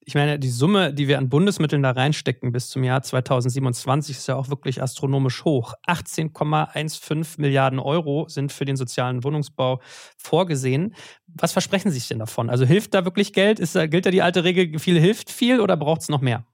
Ich 0.00 0.14
meine, 0.14 0.38
die 0.38 0.48
Summe, 0.48 0.92
die 0.92 1.08
wir 1.08 1.18
an 1.18 1.28
Bundesmitteln 1.28 1.82
da 1.82 1.90
reinstecken 1.90 2.52
bis 2.52 2.68
zum 2.68 2.82
Jahr 2.82 3.02
2027, 3.02 4.16
ist 4.16 4.26
ja 4.26 4.36
auch 4.36 4.48
wirklich 4.48 4.82
astronomisch 4.82 5.44
hoch. 5.44 5.74
18,15 5.86 7.40
Milliarden 7.40 7.78
Euro 7.78 8.26
sind 8.28 8.52
für 8.52 8.64
den 8.64 8.76
sozialen 8.76 9.22
Wohnungsbau 9.22 9.80
vorgesehen. 10.16 10.94
Was 11.26 11.52
versprechen 11.52 11.90
Sie 11.90 11.98
sich 11.98 12.08
denn 12.08 12.18
davon? 12.18 12.50
Also 12.50 12.64
hilft 12.64 12.94
da 12.94 13.04
wirklich 13.04 13.32
Geld? 13.32 13.60
Ist, 13.60 13.74
gilt 13.74 14.06
da 14.06 14.10
die 14.10 14.22
alte 14.22 14.42
Regel, 14.44 14.78
viel 14.78 14.98
hilft 14.98 15.30
viel 15.30 15.60
oder 15.60 15.76
braucht 15.76 16.02
es 16.02 16.08
noch 16.08 16.20
mehr? 16.20 16.44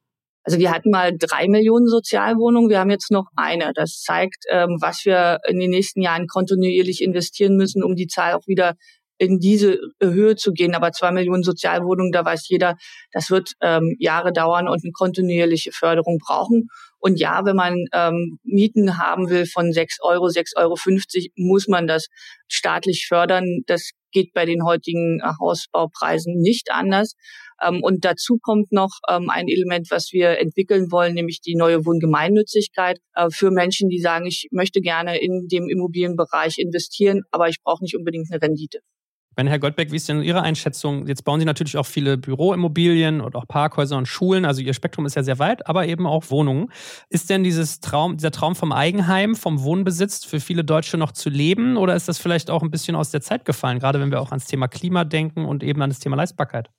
Also 0.43 0.59
wir 0.59 0.71
hatten 0.71 0.91
mal 0.91 1.13
drei 1.19 1.49
Millionen 1.49 1.89
Sozialwohnungen, 1.89 2.71
wir 2.71 2.79
haben 2.79 2.91
jetzt 2.91 3.11
noch 3.11 3.27
eine. 3.35 3.73
Das 3.75 4.01
zeigt, 4.01 4.45
ähm, 4.49 4.79
was 4.81 5.05
wir 5.05 5.41
in 5.49 5.59
den 5.59 5.71
nächsten 5.71 6.03
Jahren 6.03 6.29
kontinuierlich 6.29 7.03
investieren 7.03 7.57
müssen, 7.57 7.83
um 7.83 7.97
die 7.97 8.07
Zahl 8.07 8.35
auch 8.35 8.47
wieder 8.47 8.75
in 9.19 9.39
diese 9.39 9.79
Höhe 10.01 10.37
zu 10.37 10.53
gehen. 10.53 10.75
Aber 10.75 10.93
zwei 10.93 11.11
Millionen 11.11 11.43
Sozialwohnungen, 11.43 12.13
da 12.13 12.25
weiß 12.25 12.49
jeder, 12.49 12.77
das 13.13 13.31
wird 13.31 13.53
ähm, 13.61 13.97
Jahre 13.99 14.33
dauern 14.33 14.69
und 14.69 14.85
eine 14.85 14.93
kontinuierliche 14.93 15.73
Förderung 15.73 16.19
brauchen. 16.19 16.69
Und 16.99 17.21
ja, 17.21 17.45
wenn 17.45 17.57
man 17.57 17.85
ähm, 17.93 18.39
Mieten 18.43 18.99
haben 18.99 19.29
will 19.31 19.47
von 19.47 19.73
sechs 19.73 19.99
Euro, 20.03 20.29
sechs 20.29 20.57
Euro, 20.57 20.77
fünfzig, 20.77 21.31
muss 21.37 21.69
man 21.69 21.87
das 21.87 22.09
staatlich 22.49 23.07
fördern. 23.07 23.63
Das 23.67 23.91
geht 24.13 24.33
bei 24.33 24.45
den 24.45 24.65
heutigen 24.65 25.21
äh, 25.21 25.33
Hausbaupreisen 25.41 26.41
nicht 26.41 26.71
anders. 26.73 27.15
Ähm, 27.63 27.83
und 27.83 28.05
dazu 28.05 28.39
kommt 28.41 28.73
noch 28.73 28.99
ähm, 29.09 29.31
ein 29.31 29.47
Element, 29.49 29.91
was 29.91 30.13
wir 30.13 30.39
entwickeln 30.39 30.91
wollen, 30.91 31.15
nämlich 31.15 31.41
die 31.41 31.55
neue 31.55 31.85
Wohngemeinnützigkeit 31.85 32.99
äh, 33.15 33.29
für 33.31 33.51
Menschen, 33.51 33.89
die 33.89 34.01
sagen, 34.01 34.27
ich 34.27 34.49
möchte 34.51 34.81
gerne 34.81 35.19
in 35.21 35.49
dem 35.49 35.69
Immobilienbereich 35.69 36.59
investieren, 36.59 37.23
aber 37.31 37.49
ich 37.49 37.63
brauche 37.63 37.85
nicht 37.85 37.97
unbedingt 37.97 38.31
eine 38.31 38.43
Rendite. 38.43 38.81
Meine 39.39 39.51
Herr 39.51 39.59
Goldbeck, 39.59 39.93
wie 39.93 39.97
ist 39.97 40.09
denn 40.09 40.23
Ihre 40.23 40.41
Einschätzung? 40.41 41.07
Jetzt 41.07 41.23
bauen 41.23 41.39
Sie 41.39 41.45
natürlich 41.45 41.77
auch 41.77 41.85
viele 41.85 42.17
Büroimmobilien 42.17 43.21
und 43.21 43.37
auch 43.37 43.47
Parkhäuser 43.47 43.99
und 43.99 44.09
Schulen. 44.09 44.47
Also 44.47 44.63
Ihr 44.63 44.73
Spektrum 44.73 45.05
ist 45.05 45.15
ja 45.15 45.23
sehr 45.23 45.39
weit, 45.39 45.67
aber 45.67 45.87
eben 45.87 46.07
auch 46.07 46.31
Wohnungen. 46.31 46.73
Ist 47.11 47.29
denn 47.29 47.45
dieses 47.45 47.81
Traum, 47.81 48.17
dieser 48.17 48.31
Traum 48.31 48.57
vom 48.57 48.73
Eigenheim, 48.73 49.37
vom 49.37 49.63
Wohnbesitz 49.63 50.25
für 50.25 50.41
viele 50.41 50.65
Deutsche 50.65 50.97
noch 50.97 51.13
zu 51.13 51.29
leben? 51.29 51.77
Oder 51.77 51.95
ist 51.95 52.09
das 52.09 52.17
vielleicht 52.17 52.49
auch 52.49 52.63
ein 52.63 52.71
bisschen 52.71 52.97
aus 52.97 53.11
der 53.11 53.21
Zeit 53.21 53.45
gefallen, 53.45 53.79
gerade 53.79 54.01
wenn 54.01 54.11
wir 54.11 54.23
auch 54.23 54.31
ans 54.31 54.47
Thema 54.47 54.69
Klima 54.69 55.05
denken 55.05 55.45
und 55.45 55.63
eben 55.63 55.83
an 55.83 55.91
das 55.91 55.99
Thema 55.99 56.17
Leistbarkeit? 56.17 56.71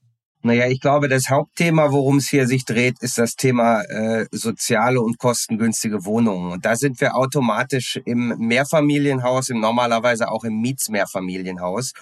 Naja, 0.42 0.68
ich 0.68 0.80
glaube, 0.80 1.10
das 1.10 1.30
Hauptthema, 1.30 1.92
worum 1.92 2.18
es 2.18 2.30
hier 2.30 2.48
sich 2.48 2.66
dreht, 2.66 3.02
ist 3.02 3.20
das 3.20 3.36
Thema 3.36 3.82
äh, 3.84 4.26
soziale 4.32 5.02
und 5.02 5.20
kostengünstige 5.20 6.06
Wohnungen. 6.06 6.52
Und 6.54 6.66
da 6.66 6.76
sind 6.76 7.02
wir 7.02 7.16
automatisch 7.16 8.00
im 8.06 8.36
Mehrfamilienhaus, 8.40 9.50
im 9.50 9.60
normalerweise 9.60 10.32
auch 10.32 10.44
im 10.44 10.60
Mietsmehrfamilienhaus. 10.62 11.94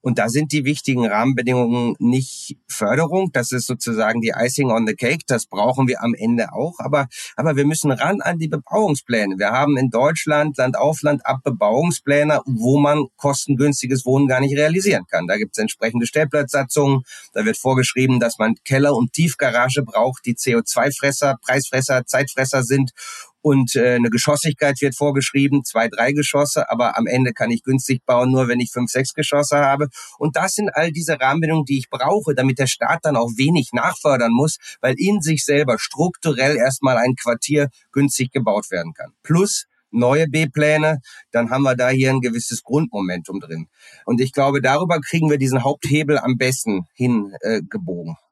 Und 0.00 0.18
da 0.18 0.28
sind 0.28 0.52
die 0.52 0.64
wichtigen 0.64 1.06
Rahmenbedingungen 1.06 1.96
nicht 1.98 2.56
Förderung, 2.68 3.30
das 3.32 3.52
ist 3.52 3.66
sozusagen 3.66 4.20
die 4.20 4.32
Icing 4.36 4.70
on 4.70 4.86
the 4.86 4.94
Cake, 4.94 5.24
das 5.26 5.46
brauchen 5.46 5.88
wir 5.88 6.02
am 6.02 6.14
Ende 6.14 6.52
auch, 6.52 6.78
aber, 6.78 7.08
aber 7.36 7.56
wir 7.56 7.66
müssen 7.66 7.90
ran 7.90 8.20
an 8.20 8.38
die 8.38 8.48
Bebauungspläne. 8.48 9.38
Wir 9.38 9.50
haben 9.50 9.76
in 9.76 9.90
Deutschland 9.90 10.56
Land 10.56 10.78
auf 10.78 11.02
Land 11.02 11.26
ab 11.26 11.40
Bebauungspläne, 11.42 12.42
wo 12.46 12.78
man 12.78 13.06
kostengünstiges 13.16 14.04
Wohnen 14.06 14.28
gar 14.28 14.40
nicht 14.40 14.56
realisieren 14.56 15.06
kann. 15.10 15.26
Da 15.26 15.36
gibt 15.36 15.56
es 15.56 15.60
entsprechende 15.60 16.06
Stellplatzsatzungen, 16.06 17.02
da 17.32 17.44
wird 17.44 17.56
vorgeschrieben, 17.56 18.20
dass 18.20 18.38
man 18.38 18.54
Keller 18.64 18.94
und 18.94 19.12
Tiefgarage 19.12 19.82
braucht, 19.82 20.26
die 20.26 20.34
CO2-Fresser, 20.34 21.36
Preisfresser, 21.42 22.06
Zeitfresser 22.06 22.62
sind 22.62 22.92
und 23.40 23.76
äh, 23.76 23.94
eine 23.94 24.10
Geschossigkeit 24.10 24.80
wird 24.80 24.96
vorgeschrieben, 24.96 25.64
zwei, 25.64 25.88
drei 25.88 26.12
Geschosse, 26.12 26.70
aber 26.70 26.96
am 26.98 27.06
Ende 27.06 27.32
kann 27.32 27.50
ich 27.50 27.62
günstig 27.62 28.04
bauen, 28.04 28.30
nur 28.30 28.48
wenn 28.48 28.60
ich 28.60 28.70
fünf, 28.72 28.90
sechs 28.90 29.14
Geschosse 29.14 29.58
habe. 29.58 29.88
Und 30.18 30.36
das 30.36 30.54
sind 30.54 30.70
all 30.74 30.92
diese 30.92 31.20
Rahmenbedingungen, 31.20 31.64
die 31.64 31.78
ich 31.78 31.90
brauche, 31.90 32.34
damit 32.34 32.58
der 32.58 32.66
Staat 32.66 33.00
dann 33.02 33.16
auch 33.16 33.30
wenig 33.36 33.70
nachfördern 33.72 34.32
muss, 34.32 34.56
weil 34.80 34.94
in 34.98 35.20
sich 35.20 35.44
selber 35.44 35.78
strukturell 35.78 36.56
erstmal 36.56 36.96
ein 36.96 37.14
Quartier 37.14 37.68
günstig 37.92 38.32
gebaut 38.32 38.70
werden 38.70 38.92
kann. 38.92 39.12
Plus 39.22 39.66
neue 39.90 40.28
B-Pläne, 40.28 40.98
dann 41.30 41.50
haben 41.50 41.62
wir 41.62 41.74
da 41.74 41.88
hier 41.88 42.10
ein 42.10 42.20
gewisses 42.20 42.62
Grundmomentum 42.62 43.40
drin. 43.40 43.68
Und 44.04 44.20
ich 44.20 44.32
glaube, 44.32 44.60
darüber 44.60 45.00
kriegen 45.00 45.30
wir 45.30 45.38
diesen 45.38 45.64
Haupthebel 45.64 46.18
am 46.18 46.36
besten 46.36 46.86
hingebogen. 46.94 48.12
Äh, 48.12 48.27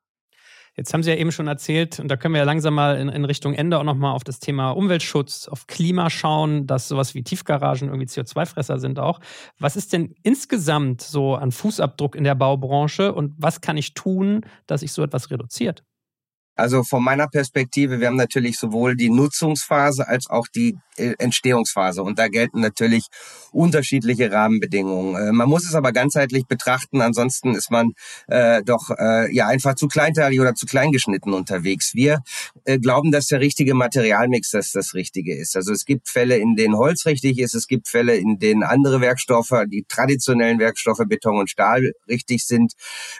Jetzt 0.77 0.93
haben 0.93 1.03
Sie 1.03 1.11
ja 1.11 1.17
eben 1.17 1.33
schon 1.33 1.47
erzählt, 1.47 1.99
und 1.99 2.09
da 2.09 2.17
können 2.17 2.35
wir 2.35 2.41
ja 2.41 2.45
langsam 2.45 2.75
mal 2.75 2.99
in, 2.99 3.09
in 3.09 3.25
Richtung 3.25 3.55
Ende 3.55 3.79
auch 3.79 3.85
nochmal 3.85 4.13
auf 4.13 4.25
das 4.25 4.41
Thema 4.41 4.73
Umweltschutz, 4.73 5.49
auf 5.49 5.67
Klima 5.67 6.11
schauen, 6.11 6.67
dass 6.67 6.89
sowas 6.89 7.15
wie 7.15 7.23
Tiefgaragen 7.23 7.89
irgendwie 7.89 8.07
CO2-Fresser 8.07 8.79
sind 8.79 8.99
auch. 8.99 9.21
Was 9.59 9.77
ist 9.77 9.95
denn 9.95 10.15
insgesamt 10.23 11.01
so 11.01 11.35
an 11.35 11.51
Fußabdruck 11.51 12.15
in 12.15 12.25
der 12.25 12.35
Baubranche 12.35 13.15
und 13.15 13.33
was 13.39 13.63
kann 13.63 13.79
ich 13.79 13.95
tun, 13.95 14.43
dass 14.67 14.81
sich 14.81 14.93
so 14.93 15.03
etwas 15.03 15.31
reduziert? 15.31 15.83
Also 16.57 16.83
von 16.83 17.05
meiner 17.05 17.29
Perspektive, 17.29 18.01
wir 18.01 18.09
haben 18.09 18.17
natürlich 18.17 18.59
sowohl 18.59 18.97
die 18.97 19.11
Nutzungsphase 19.11 20.09
als 20.09 20.29
auch 20.29 20.49
die 20.49 20.77
äh, 20.97 21.13
Entstehungsphase 21.19 22.03
und 22.03 22.19
da 22.19 22.29
gelten 22.29 22.61
natürlich 22.61 23.09
unterschiedliche 23.53 24.33
Rahmenbedingungen. 24.33 25.17
Äh, 25.17 25.33
man 25.33 25.51
muss 25.51 25.67
es 25.67 25.75
aber 25.75 25.93
ganzheitlich 25.93 26.47
betrachten, 26.47 27.03
ansonsten 27.03 27.55
ist 27.55 27.71
man 27.71 27.93
äh, 28.29 28.63
doch 28.65 28.89
äh, 28.99 29.31
ja 29.35 29.47
einfach 29.47 29.75
zu 29.75 29.87
kleinteilig 29.87 30.41
oder 30.41 30.55
zu 30.55 30.65
kleingeschnitten 30.65 31.35
unterwegs. 31.35 31.95
Wir 31.95 32.23
äh, 32.65 32.79
glauben, 32.79 33.13
dass 33.13 33.27
der 33.27 33.41
richtige 33.41 33.75
Materialmix 33.75 34.51
das 34.53 34.73
das 34.73 34.95
Richtige 34.95 35.37
ist. 35.37 35.57
Also 35.57 35.73
es 35.73 35.85
gibt 35.85 36.09
Fälle, 36.09 36.39
in 36.39 36.57
denen 36.57 36.77
Holz 36.77 37.05
richtig 37.05 37.39
ist, 37.39 37.55
es 37.55 37.67
gibt 37.67 37.89
Fälle, 37.89 38.17
in 38.17 38.39
denen 38.39 38.63
andere 38.63 39.03
Werkstoffe, 39.03 39.65
die 39.71 39.85
traditionellen 39.87 40.59
Werkstoffe 40.59 41.03
Beton 41.07 41.39
und 41.39 41.51
Stahl 41.51 41.93
richtig 42.09 42.47
sind. 42.47 42.73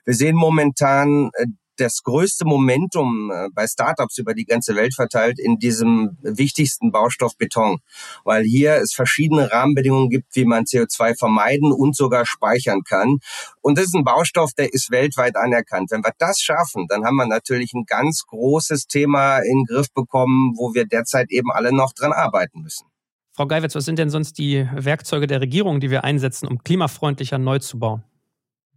Wir 0.07 0.15
sehen 0.15 0.37
momentan 0.37 1.31
äh, 1.35 1.47
das 1.77 2.03
größte 2.03 2.45
Momentum 2.45 3.31
äh, 3.31 3.49
bei 3.53 3.67
Startups 3.67 4.19
über 4.19 4.35
die 4.35 4.45
ganze 4.45 4.77
Welt 4.77 4.95
verteilt 4.95 5.39
in 5.39 5.59
diesem 5.59 6.17
wichtigsten 6.23 6.91
Baustoff 6.91 7.37
Beton, 7.37 7.79
weil 8.25 8.45
hier 8.45 8.77
es 8.77 8.93
verschiedene 8.95 9.51
Rahmenbedingungen 9.51 10.11
gibt, 10.11 10.35
wie 10.35 10.45
man 10.45 10.65
CO2 10.65 11.19
vermeiden 11.19 11.73
und 11.73 11.97
sogar 11.97 12.27
speichern 12.27 12.83
kann. 12.83 13.19
Und 13.61 13.79
das 13.79 13.87
ist 13.87 13.95
ein 13.95 14.05
Baustoff, 14.05 14.53
der 14.55 14.73
ist 14.73 14.91
weltweit 14.91 15.37
anerkannt. 15.37 15.91
Wenn 15.91 16.05
wir 16.05 16.13
das 16.19 16.41
schaffen, 16.41 16.87
dann 16.89 17.05
haben 17.05 17.17
wir 17.17 17.27
natürlich 17.27 17.73
ein 17.75 17.85
ganz 17.87 18.25
großes 18.27 18.87
Thema 18.87 19.39
in 19.39 19.59
den 19.59 19.65
Griff 19.65 19.93
bekommen, 19.93 20.55
wo 20.57 20.75
wir 20.75 20.87
derzeit 20.87 21.31
eben 21.31 21.51
alle 21.51 21.73
noch 21.73 21.93
dran 21.93 22.13
arbeiten 22.13 22.63
müssen. 22.63 22.87
Frau 23.33 23.47
Geiwitz, 23.47 23.75
was 23.75 23.85
sind 23.85 23.99
denn 23.99 24.09
sonst 24.09 24.39
die 24.39 24.67
Werkzeuge 24.73 25.27
der 25.27 25.43
Regierung, 25.43 25.79
die 25.81 25.91
wir 25.91 26.05
einsetzen, 26.05 26.49
um 26.49 26.65
klimafreundlicher 26.65 27.37
neu 27.37 27.59
zu 27.59 27.79
bauen? 27.79 28.03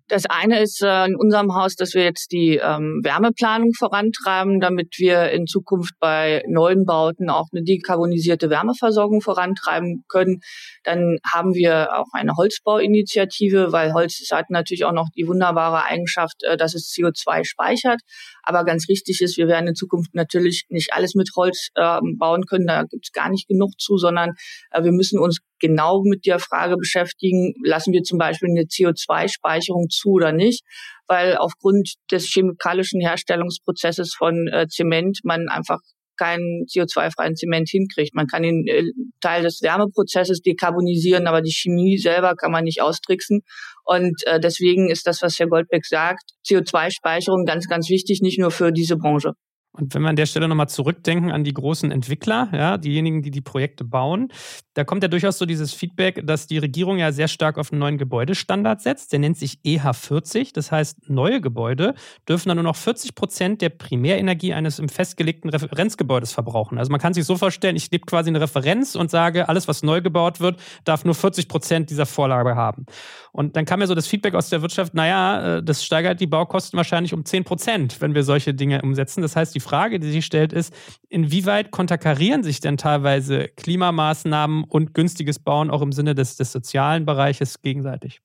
Das 0.09 0.25
eine 0.25 0.59
ist 0.59 0.81
äh, 0.81 1.05
in 1.05 1.15
unserem 1.15 1.53
Haus, 1.53 1.75
dass 1.75 1.93
wir 1.93 2.03
jetzt 2.03 2.31
die 2.31 2.57
ähm, 2.57 2.99
Wärmeplanung 3.03 3.73
vorantreiben, 3.77 4.59
damit 4.59 4.95
wir 4.97 5.29
in 5.29 5.45
Zukunft 5.45 5.93
bei 5.99 6.43
neuen 6.47 6.85
Bauten 6.85 7.29
auch 7.29 7.45
eine 7.51 7.63
dekarbonisierte 7.63 8.49
Wärmeversorgung 8.49 9.21
vorantreiben 9.21 10.03
können. 10.07 10.41
Dann 10.83 11.17
haben 11.31 11.53
wir 11.53 11.95
auch 11.95 12.07
eine 12.13 12.33
Holzbauinitiative, 12.35 13.71
weil 13.71 13.93
Holz 13.93 14.19
hat 14.31 14.49
natürlich 14.49 14.83
auch 14.83 14.93
noch 14.93 15.09
die 15.15 15.27
wunderbare 15.27 15.83
Eigenschaft, 15.85 16.41
äh, 16.41 16.57
dass 16.57 16.73
es 16.73 16.91
CO2 16.91 17.45
speichert. 17.45 18.01
Aber 18.49 18.65
ganz 18.65 18.89
richtig 18.89 19.21
ist, 19.21 19.37
wir 19.37 19.47
werden 19.47 19.67
in 19.67 19.75
Zukunft 19.75 20.15
natürlich 20.15 20.65
nicht 20.69 20.91
alles 20.91 21.13
mit 21.13 21.29
Holz 21.35 21.69
äh, 21.75 21.99
bauen 22.17 22.47
können. 22.47 22.65
Da 22.65 22.81
gibt 22.81 23.05
es 23.05 23.11
gar 23.11 23.29
nicht 23.29 23.47
genug 23.47 23.79
zu, 23.79 23.97
sondern 23.97 24.31
äh, 24.71 24.83
wir 24.83 24.91
müssen 24.91 25.19
uns 25.19 25.37
genau 25.59 26.01
mit 26.01 26.25
der 26.25 26.39
Frage 26.39 26.75
beschäftigen, 26.75 27.53
lassen 27.63 27.93
wir 27.93 28.01
zum 28.01 28.17
Beispiel 28.17 28.49
eine 28.49 28.63
CO2-Speicherung 28.63 29.89
zu 29.91 30.13
oder 30.13 30.31
nicht, 30.31 30.63
weil 31.05 31.37
aufgrund 31.37 31.93
des 32.11 32.25
chemikalischen 32.25 33.01
Herstellungsprozesses 33.01 34.15
von 34.15 34.47
äh, 34.47 34.65
Zement 34.67 35.19
man 35.23 35.47
einfach 35.47 35.77
keinen 36.19 36.65
CO2-freien 36.65 37.35
Zement 37.35 37.69
hinkriegt. 37.69 38.13
Man 38.13 38.27
kann 38.27 38.43
den 38.43 38.67
äh, 38.67 38.83
Teil 39.21 39.43
des 39.43 39.61
Wärmeprozesses 39.61 40.41
dekarbonisieren, 40.41 41.27
aber 41.27 41.41
die 41.41 41.53
Chemie 41.53 41.97
selber 41.97 42.35
kann 42.35 42.51
man 42.51 42.65
nicht 42.65 42.81
austricksen. 42.81 43.41
Und 43.85 44.21
äh, 44.25 44.39
deswegen 44.39 44.89
ist 44.89 45.07
das, 45.07 45.21
was 45.21 45.39
Herr 45.39 45.47
Goldbeck 45.47 45.85
sagt, 45.85 46.31
CO2-Speicherung 46.47 47.45
ganz, 47.45 47.67
ganz 47.67 47.89
wichtig, 47.89 48.21
nicht 48.21 48.39
nur 48.39 48.51
für 48.51 48.71
diese 48.71 48.97
Branche. 48.97 49.33
Und 49.71 49.93
wenn 49.93 50.01
wir 50.01 50.09
an 50.09 50.15
der 50.15 50.25
Stelle 50.25 50.47
nochmal 50.47 50.67
zurückdenken 50.67 51.31
an 51.31 51.43
die 51.43 51.53
großen 51.53 51.91
Entwickler, 51.91 52.49
ja, 52.51 52.77
diejenigen, 52.77 53.21
die 53.21 53.29
die 53.29 53.41
Projekte 53.41 53.83
bauen, 53.83 54.29
da 54.73 54.83
kommt 54.83 55.03
ja 55.03 55.09
durchaus 55.09 55.37
so 55.37 55.45
dieses 55.45 55.73
Feedback, 55.73 56.25
dass 56.25 56.47
die 56.47 56.57
Regierung 56.57 56.97
ja 56.97 57.11
sehr 57.11 57.27
stark 57.27 57.57
auf 57.57 57.71
einen 57.71 57.79
neuen 57.79 57.97
Gebäudestandard 57.97 58.81
setzt. 58.81 59.11
Der 59.11 59.19
nennt 59.19 59.37
sich 59.37 59.59
EH40. 59.65 60.53
Das 60.53 60.71
heißt, 60.71 61.09
neue 61.09 61.39
Gebäude 61.39 61.93
dürfen 62.27 62.49
dann 62.49 62.57
nur 62.57 62.63
noch 62.63 62.75
40 62.75 63.13
Prozent 63.13 63.61
der 63.61 63.69
Primärenergie 63.69 64.53
eines 64.53 64.79
im 64.79 64.89
festgelegten 64.89 65.49
Referenzgebäudes 65.49 66.31
verbrauchen. 66.31 66.77
Also 66.77 66.91
man 66.91 66.99
kann 66.99 67.13
sich 67.13 67.25
so 67.25 67.37
vorstellen, 67.37 67.75
ich 67.75 67.91
lebe 67.91 68.05
quasi 68.05 68.29
eine 68.29 68.41
Referenz 68.41 68.95
und 68.95 69.11
sage, 69.11 69.49
alles, 69.49 69.67
was 69.67 69.83
neu 69.83 70.01
gebaut 70.01 70.39
wird, 70.39 70.59
darf 70.83 71.05
nur 71.05 71.15
40 71.15 71.47
Prozent 71.47 71.89
dieser 71.89 72.05
Vorlage 72.05 72.55
haben. 72.55 72.85
Und 73.31 73.55
dann 73.55 73.65
kam 73.65 73.81
ja 73.81 73.87
so 73.87 73.95
das 73.95 74.07
Feedback 74.07 74.35
aus 74.35 74.49
der 74.49 74.61
Wirtschaft, 74.61 74.93
naja, 74.93 75.57
äh, 75.57 75.63
das 75.63 75.83
steigert 75.83 76.19
die 76.19 76.27
Baukosten 76.27 76.77
wahrscheinlich 76.77 77.13
um 77.13 77.25
10 77.25 77.43
Prozent, 77.43 78.01
wenn 78.01 78.15
wir 78.15 78.23
solche 78.23 78.53
Dinge 78.53 78.81
umsetzen. 78.81 79.21
Das 79.21 79.35
heißt, 79.35 79.53
die 79.53 79.59
Frage, 79.59 79.99
die 79.99 80.11
sich 80.11 80.25
stellt, 80.25 80.53
ist, 80.53 80.73
inwieweit 81.09 81.71
konterkarieren 81.71 82.43
sich 82.43 82.59
denn 82.59 82.77
teilweise 82.77 83.47
Klimamaßnahmen 83.55 84.63
und 84.63 84.93
günstiges 84.93 85.39
Bauen 85.39 85.69
auch 85.69 85.81
im 85.81 85.91
Sinne 85.91 86.15
des, 86.15 86.35
des 86.37 86.51
sozialen 86.51 87.05
Bereiches 87.05 87.61
gegenseitig? 87.61 88.21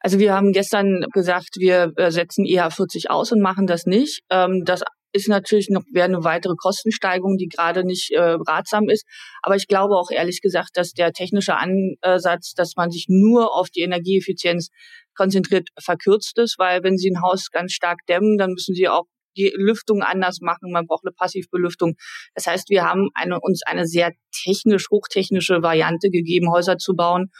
Also 0.00 0.18
wir 0.18 0.34
haben 0.34 0.52
gestern 0.52 1.04
gesagt, 1.12 1.56
wir 1.58 1.92
äh, 1.96 2.10
setzen 2.10 2.46
EH 2.46 2.70
40 2.70 3.10
aus 3.10 3.32
und 3.32 3.40
machen 3.40 3.66
das 3.66 3.84
nicht. 3.84 4.20
Ähm, 4.30 4.64
das 4.64 4.82
ist 5.12 5.28
natürlich 5.28 5.68
noch 5.70 5.82
wäre 5.92 6.06
eine 6.06 6.24
weitere 6.24 6.54
Kostensteigerung, 6.56 7.36
die 7.36 7.48
gerade 7.48 7.84
nicht 7.84 8.10
äh, 8.12 8.36
ratsam 8.46 8.88
ist. 8.88 9.06
Aber 9.42 9.56
ich 9.56 9.66
glaube 9.66 9.96
auch 9.96 10.10
ehrlich 10.10 10.40
gesagt, 10.40 10.70
dass 10.74 10.92
der 10.92 11.12
technische 11.12 11.56
Ansatz, 11.56 12.54
dass 12.54 12.76
man 12.76 12.90
sich 12.90 13.06
nur 13.08 13.54
auf 13.56 13.70
die 13.70 13.80
Energieeffizienz 13.80 14.68
konzentriert, 15.14 15.68
verkürzt 15.78 16.38
ist, 16.38 16.58
weil 16.58 16.82
wenn 16.82 16.96
Sie 16.96 17.10
ein 17.10 17.22
Haus 17.22 17.50
ganz 17.50 17.72
stark 17.72 17.98
dämmen, 18.08 18.38
dann 18.38 18.52
müssen 18.52 18.74
Sie 18.74 18.88
auch 18.88 19.04
die 19.36 19.52
Lüftung 19.56 20.02
anders 20.02 20.40
machen, 20.40 20.72
man 20.72 20.86
braucht 20.86 21.04
eine 21.04 21.12
Passivbelüftung. 21.12 21.94
Das 22.34 22.46
heißt, 22.46 22.68
wir 22.70 22.84
haben 22.84 23.10
eine, 23.14 23.38
uns 23.40 23.62
eine 23.64 23.86
sehr 23.86 24.12
technisch, 24.32 24.88
hochtechnische 24.90 25.62
Variante 25.62 26.10
gegeben, 26.10 26.50
Häuser 26.50 26.78
zu 26.78 26.94
bauen. 26.94 27.30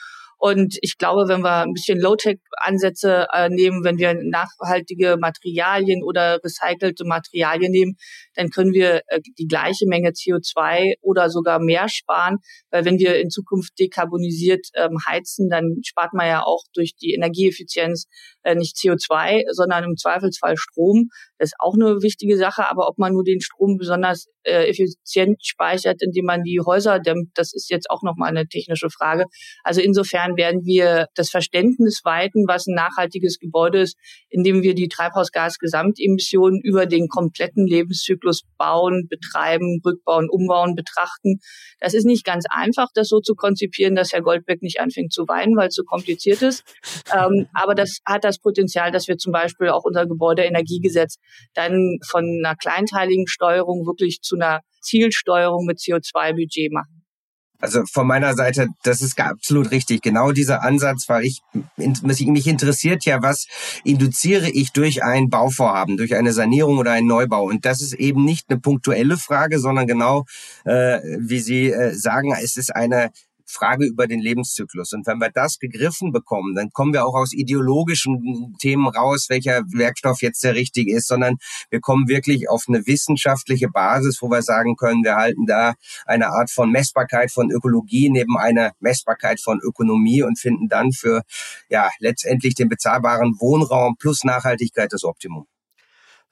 Und 0.43 0.79
ich 0.81 0.97
glaube, 0.97 1.29
wenn 1.29 1.43
wir 1.43 1.65
ein 1.65 1.75
bisschen 1.75 2.01
Low-Tech-Ansätze 2.01 3.27
äh, 3.31 3.51
nehmen, 3.51 3.85
wenn 3.85 3.99
wir 3.99 4.15
nachhaltige 4.15 5.19
Materialien 5.21 6.03
oder 6.03 6.41
recycelte 6.43 7.05
Materialien 7.05 7.71
nehmen, 7.71 7.97
dann 8.37 8.49
können 8.49 8.73
wir 8.73 9.03
äh, 9.09 9.21
die 9.39 9.47
gleiche 9.47 9.87
Menge 9.87 10.13
CO2 10.13 10.95
oder 11.03 11.29
sogar 11.29 11.61
mehr 11.61 11.91
sparen. 11.91 12.39
Weil 12.71 12.87
wenn 12.87 12.99
wir 12.99 13.21
in 13.21 13.29
Zukunft 13.29 13.79
dekarbonisiert 13.79 14.67
ähm, 14.77 14.97
heizen, 15.07 15.51
dann 15.51 15.77
spart 15.85 16.15
man 16.15 16.27
ja 16.27 16.43
auch 16.43 16.65
durch 16.73 16.95
die 16.97 17.13
Energieeffizienz 17.13 18.07
äh, 18.43 18.55
nicht 18.55 18.77
CO2, 18.77 19.43
sondern 19.53 19.85
im 19.85 19.97
Zweifelsfall 19.97 20.57
Strom. 20.57 21.09
Das 21.39 21.49
ist 21.49 21.57
auch 21.59 21.75
eine 21.75 22.03
wichtige 22.03 22.37
Sache. 22.37 22.71
Aber 22.71 22.89
ob 22.89 22.99
man 22.99 23.13
nur 23.13 23.25
den 23.25 23.41
Strom 23.41 23.77
besonders 23.79 24.27
äh, 24.43 24.69
effizient 24.69 25.39
speichert, 25.45 26.03
indem 26.03 26.25
man 26.25 26.43
die 26.43 26.61
Häuser 26.65 26.99
dämmt, 26.99 27.31
das 27.35 27.53
ist 27.55 27.71
jetzt 27.71 27.91
auch 27.91 28.03
nochmal 28.03 28.31
eine 28.31 28.47
technische 28.47 28.89
Frage. 28.91 29.25
Also 29.65 29.81
insofern 29.81 30.37
werden 30.37 30.65
wir 30.65 31.07
das 31.15 31.31
Verständnis 31.31 32.01
weiten, 32.05 32.45
was 32.47 32.67
ein 32.67 32.75
nachhaltiges 32.75 33.39
Gebäude 33.39 33.81
ist, 33.81 33.97
indem 34.29 34.63
wir 34.63 34.75
die 34.75 34.89
Treibhausgasgesamtemissionen 34.89 36.61
über 36.63 36.87
den 36.87 37.09
kompletten 37.09 37.67
Lebenszyklus 37.67 38.43
bauen, 38.57 39.09
betreiben, 39.09 39.81
rückbauen, 39.85 40.29
umbauen, 40.31 40.75
betrachten. 40.75 41.41
Das 41.81 41.95
ist 41.95 42.05
nicht 42.05 42.25
ganz 42.25 42.45
einfach, 42.51 42.89
das 42.95 43.09
so 43.09 43.21
zu 43.21 43.35
konzipieren, 43.35 43.95
dass 43.95 44.13
Herr 44.13 44.23
Goldbeck 44.23 44.63
nicht 44.63 44.81
anfängt 44.81 45.13
zu 45.13 45.29
weinen, 45.29 45.57
weil 45.57 45.69
es 45.69 45.75
so 45.75 45.85
kompliziert 45.85 46.43
ist. 46.43 46.65
Ähm, 47.15 47.47
aber 47.53 47.75
das 47.75 47.99
hat 48.07 48.25
das 48.31 48.39
Potenzial, 48.39 48.91
dass 48.91 49.09
wir 49.09 49.19
zum 49.19 49.33
Beispiel 49.33 49.69
auch 49.69 49.85
unser 49.85 50.07
Gebäudeenergiegesetz 50.07 51.17
dann 51.55 51.99
von 52.09 52.25
einer 52.25 52.57
kleinteiligen 52.57 53.27
Steuerung 53.27 53.87
wirklich 53.87 54.21
zu 54.23 54.37
einer 54.37 54.61
Zielsteuerung 54.81 55.67
mit 55.67 55.79
CO2-Budget 55.79 56.73
machen. 56.73 57.01
Also 57.61 57.85
von 57.93 58.07
meiner 58.07 58.35
Seite, 58.35 58.69
das 58.85 59.03
ist 59.03 59.21
absolut 59.21 59.71
richtig. 59.71 60.01
Genau 60.01 60.33
dieser 60.33 60.63
Ansatz, 60.63 61.09
weil 61.09 61.25
ich 61.25 61.41
mich 61.77 62.47
interessiert 62.47 63.05
ja, 63.05 63.23
was 63.23 63.47
induziere 63.85 64.49
ich 64.49 64.73
durch 64.73 65.05
ein 65.05 65.29
Bauvorhaben, 65.29 65.99
durch 65.99 66.15
eine 66.15 66.33
Sanierung 66.33 66.79
oder 66.79 66.93
einen 66.93 67.07
Neubau. 67.07 67.45
Und 67.45 67.67
das 67.67 67.83
ist 67.83 67.93
eben 67.93 68.25
nicht 68.25 68.47
eine 68.49 68.59
punktuelle 68.59 69.19
Frage, 69.19 69.59
sondern 69.59 69.87
genau, 69.87 70.25
äh, 70.65 71.01
wie 71.19 71.41
Sie 71.41 71.71
äh, 71.71 71.93
sagen, 71.93 72.35
es 72.43 72.57
ist 72.57 72.75
eine 72.75 73.11
Frage 73.51 73.87
über 73.87 74.07
den 74.07 74.21
Lebenszyklus. 74.21 74.93
Und 74.93 75.07
wenn 75.07 75.19
wir 75.19 75.31
das 75.31 75.59
gegriffen 75.59 76.13
bekommen, 76.13 76.55
dann 76.55 76.71
kommen 76.71 76.93
wir 76.93 77.07
auch 77.07 77.15
aus 77.15 77.33
ideologischen 77.33 78.55
Themen 78.61 78.89
raus, 78.89 79.27
welcher 79.29 79.63
Werkstoff 79.73 80.23
jetzt 80.23 80.43
der 80.45 80.55
richtige 80.55 80.95
ist, 80.95 81.09
sondern 81.09 81.37
wir 81.71 81.81
kommen 81.81 82.09
wirklich 82.09 82.49
auf 82.49 82.65
eine 82.69 82.87
wissenschaftliche 82.87 83.69
Basis, 83.69 84.23
wo 84.23 84.29
wir 84.29 84.43
sagen 84.43 84.77
können, 84.77 85.05
wir 85.05 85.17
halten 85.17 85.47
da 85.47 85.75
eine 86.07 86.29
Art 86.29 86.51
von 86.51 86.71
Messbarkeit 86.71 87.31
von 87.31 87.51
Ökologie 87.51 88.11
neben 88.11 88.37
einer 88.39 88.73
Messbarkeit 88.81 89.41
von 89.41 89.61
Ökonomie 89.61 90.23
und 90.23 90.39
finden 90.39 90.69
dann 90.69 90.93
für 90.93 91.23
ja 91.69 91.91
letztendlich 91.99 92.55
den 92.55 92.69
bezahlbaren 92.69 93.37
Wohnraum 93.41 93.97
plus 93.97 94.25
Nachhaltigkeit 94.25 94.93
das 94.93 95.05
Optimum. 95.05 95.47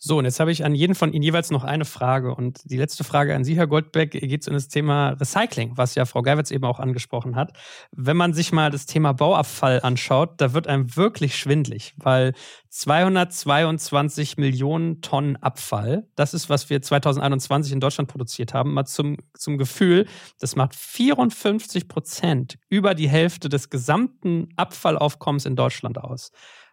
So, 0.00 0.18
und 0.18 0.26
jetzt 0.26 0.38
habe 0.38 0.52
ich 0.52 0.64
an 0.64 0.76
jeden 0.76 0.94
von 0.94 1.12
Ihnen 1.12 1.24
jeweils 1.24 1.50
noch 1.50 1.64
eine 1.64 1.84
Frage. 1.84 2.32
Und 2.32 2.60
die 2.70 2.76
letzte 2.76 3.02
Frage 3.02 3.34
an 3.34 3.42
Sie, 3.42 3.56
Herr 3.56 3.66
Goldbeck, 3.66 4.12
geht 4.12 4.46
um 4.46 4.54
das 4.54 4.68
Thema 4.68 5.10
Recycling, 5.10 5.72
was 5.74 5.96
ja 5.96 6.04
Frau 6.04 6.22
Geiwitz 6.22 6.52
eben 6.52 6.64
auch 6.64 6.78
angesprochen 6.78 7.34
hat. 7.34 7.52
Wenn 7.90 8.16
man 8.16 8.32
sich 8.32 8.52
mal 8.52 8.70
das 8.70 8.86
Thema 8.86 9.12
Bauabfall 9.12 9.80
anschaut, 9.82 10.40
da 10.40 10.52
wird 10.52 10.68
einem 10.68 10.94
wirklich 10.94 11.36
schwindlig, 11.36 11.94
weil 11.96 12.32
222 12.68 14.36
Millionen 14.36 15.00
Tonnen 15.00 15.36
Abfall, 15.36 16.06
das 16.14 16.32
ist, 16.32 16.48
was 16.48 16.70
wir 16.70 16.80
2021 16.80 17.72
in 17.72 17.80
Deutschland 17.80 18.08
produziert 18.08 18.54
haben, 18.54 18.74
mal 18.74 18.84
zum, 18.84 19.16
zum 19.34 19.58
Gefühl, 19.58 20.06
das 20.38 20.54
macht 20.54 20.76
54 20.76 21.88
Prozent, 21.88 22.58
über 22.68 22.94
die 22.94 23.08
Hälfte 23.08 23.48
des 23.48 23.68
gesamten 23.68 24.50
Abfallaufkommens 24.54 25.44
in 25.44 25.56
Deutschland 25.56 25.98
aus. 25.98 26.30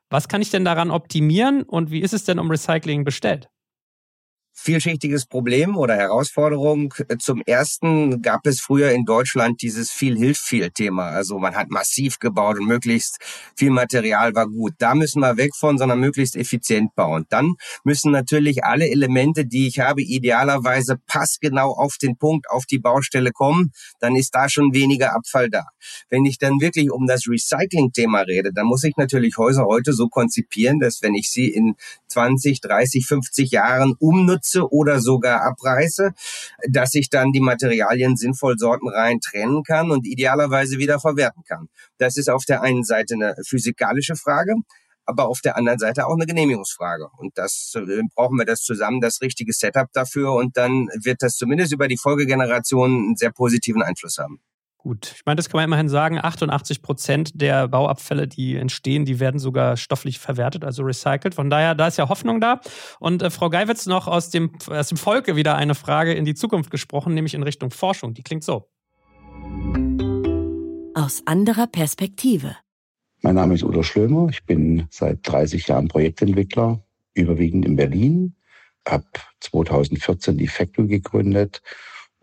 Was 0.10 0.28
kann 0.28 0.42
ich 0.42 0.52
denn 0.52 0.66
daran 0.66 0.92
optimieren 0.92 1.64
und 1.64 1.92
wie 1.92 2.02
ist 2.02 2.14
es 2.14 2.24
denn 2.24 2.40
um 2.40 2.50
Recycling 2.50 3.04
bestellt? 3.04 3.50
Vielschichtiges 4.56 5.26
Problem 5.26 5.78
oder 5.78 5.96
Herausforderung. 5.96 6.94
Zum 7.20 7.42
ersten 7.46 8.22
gab 8.22 8.48
es 8.48 8.62
früher 8.62 8.92
in 8.92 9.06
Deutschland 9.06 9.62
dieses 9.62 9.92
viel 9.92 10.18
hilft 10.18 10.42
viel 10.42 10.72
Thema. 10.72 11.10
Also 11.10 11.38
man 11.38 11.56
hat 11.56 11.70
massiv 11.70 12.20
gebaut 12.20 12.58
und 12.58 12.66
möglichst 12.66 13.18
viel 13.56 13.70
Material 13.70 14.34
war 14.34 14.48
gut. 14.48 14.74
Da 14.80 14.96
müssen 14.96 15.20
wir 15.20 15.38
weg 15.38 15.56
von, 15.56 15.78
sondern 15.78 16.00
möglichst 16.00 16.36
effizient 16.36 16.96
bauen. 16.96 17.26
Dann 17.30 17.56
müssen 17.84 18.12
natürlich 18.12 18.64
alle 18.64 18.90
Elemente, 18.90 19.46
die 19.46 19.68
ich 19.68 19.80
habe, 19.80 20.02
idealerweise 20.02 20.98
passgenau 21.06 21.74
auf 21.74 21.98
den 22.02 22.18
Punkt, 22.18 22.50
auf 22.50 22.66
die 22.66 22.80
Baustelle 22.80 23.32
kommen. 23.32 23.72
Dann 24.00 24.16
ist 24.16 24.34
da 24.34 24.48
schon 24.50 24.74
weniger 24.74 25.14
Abfall 25.14 25.50
da. 25.50 25.66
Wenn 26.10 26.26
ich 26.26 26.38
dann 26.38 26.62
wirklich 26.62 26.92
um 26.92 27.08
das 27.08 27.28
Recycling-Thema 27.28 28.22
rede, 28.22 28.52
dann 28.54 28.68
muss 28.68 28.84
ich 28.84 28.96
natürlich 28.96 29.38
Häuser 29.38 29.66
heute 29.66 29.92
so 29.94 30.08
konzipieren, 30.08 30.80
dass 30.80 31.02
wenn 31.02 31.14
ich 31.14 31.30
sie 31.30 31.50
in 31.50 31.76
20, 32.08 32.62
30, 32.62 33.06
50 33.06 33.52
Jahren 33.52 33.94
umnutze, 34.00 34.45
nutze 34.46 34.70
oder 34.72 35.00
sogar 35.00 35.42
abreiße, 35.44 36.12
dass 36.70 36.94
ich 36.94 37.10
dann 37.10 37.32
die 37.32 37.40
Materialien 37.40 38.16
sinnvoll 38.16 38.58
sortenrein 38.58 39.20
trennen 39.20 39.64
kann 39.64 39.92
und 39.92 40.06
idealerweise 40.06 40.78
wieder 40.78 41.00
verwerten 41.00 41.44
kann. 41.48 41.68
Das 41.98 42.18
ist 42.18 42.30
auf 42.30 42.46
der 42.46 42.62
einen 42.62 42.84
Seite 42.84 43.16
eine 43.16 43.36
physikalische 43.46 44.16
Frage 44.16 44.56
aber 45.08 45.28
auf 45.28 45.42
der 45.42 45.56
anderen 45.56 45.78
Seite 45.78 46.08
auch 46.08 46.16
eine 46.16 46.26
Genehmigungsfrage. 46.26 47.10
Und 47.20 47.38
das 47.38 47.74
äh, 47.76 48.02
brauchen 48.16 48.40
wir 48.40 48.46
das 48.46 48.62
zusammen, 48.62 49.02
das 49.02 49.22
richtige 49.22 49.54
Setup 49.54 49.88
dafür. 49.94 50.34
Und 50.34 50.58
dann 50.58 50.88
wird 51.00 51.22
das 51.22 51.36
zumindest 51.36 51.72
über 51.72 51.88
die 51.88 51.98
Folgegenerationen 51.98 53.10
einen 53.10 53.16
sehr 53.16 53.30
positiven 53.30 53.84
Einfluss 53.84 54.18
haben. 54.18 54.42
Gut, 54.86 55.14
ich 55.16 55.26
meine, 55.26 55.38
das 55.38 55.50
kann 55.50 55.58
man 55.58 55.66
immerhin 55.66 55.90
sagen, 55.90 56.20
88 56.22 56.84
Prozent 56.84 57.42
der 57.42 57.68
Bauabfälle, 57.68 58.28
die 58.28 58.56
entstehen, 58.56 59.04
die 59.04 59.20
werden 59.20 59.40
sogar 59.40 59.78
stofflich 59.78 60.20
verwertet, 60.20 60.64
also 60.64 60.84
recycelt. 60.84 61.34
Von 61.34 61.50
daher, 61.50 61.74
da 61.74 61.88
ist 61.88 61.98
ja 61.98 62.08
Hoffnung 62.08 62.40
da. 62.40 62.62
Und 63.00 63.24
äh, 63.24 63.32
Frau 63.32 63.50
Geiwitz 63.50 63.88
noch 63.88 64.08
aus 64.08 64.30
dem, 64.30 64.52
aus 64.70 64.90
dem 64.90 65.00
Volke 65.00 65.36
wieder 65.36 65.56
eine 65.56 65.74
Frage 65.74 66.14
in 66.14 66.24
die 66.24 66.36
Zukunft 66.36 66.70
gesprochen, 66.70 67.16
nämlich 67.16 67.34
in 67.34 67.42
Richtung 67.42 67.72
Forschung. 67.72 68.14
Die 68.14 68.22
klingt 68.22 68.44
so. 68.44 68.70
Aus 70.94 71.24
anderer 71.26 71.66
Perspektive. 71.66 72.56
Mein 73.24 73.34
Name 73.34 73.56
ist 73.56 73.64
Udo 73.64 73.82
Schlömer. 73.82 74.28
Ich 74.30 74.46
bin 74.46 74.86
seit 74.92 75.18
30 75.24 75.66
Jahren 75.66 75.88
Projektentwickler, 75.88 76.80
überwiegend 77.16 77.66
in 77.66 77.76
Berlin. 77.76 78.36
Habe 78.88 79.06
2014 79.40 80.38
die 80.38 80.48
Factory 80.48 80.90
gegründet 80.90 81.64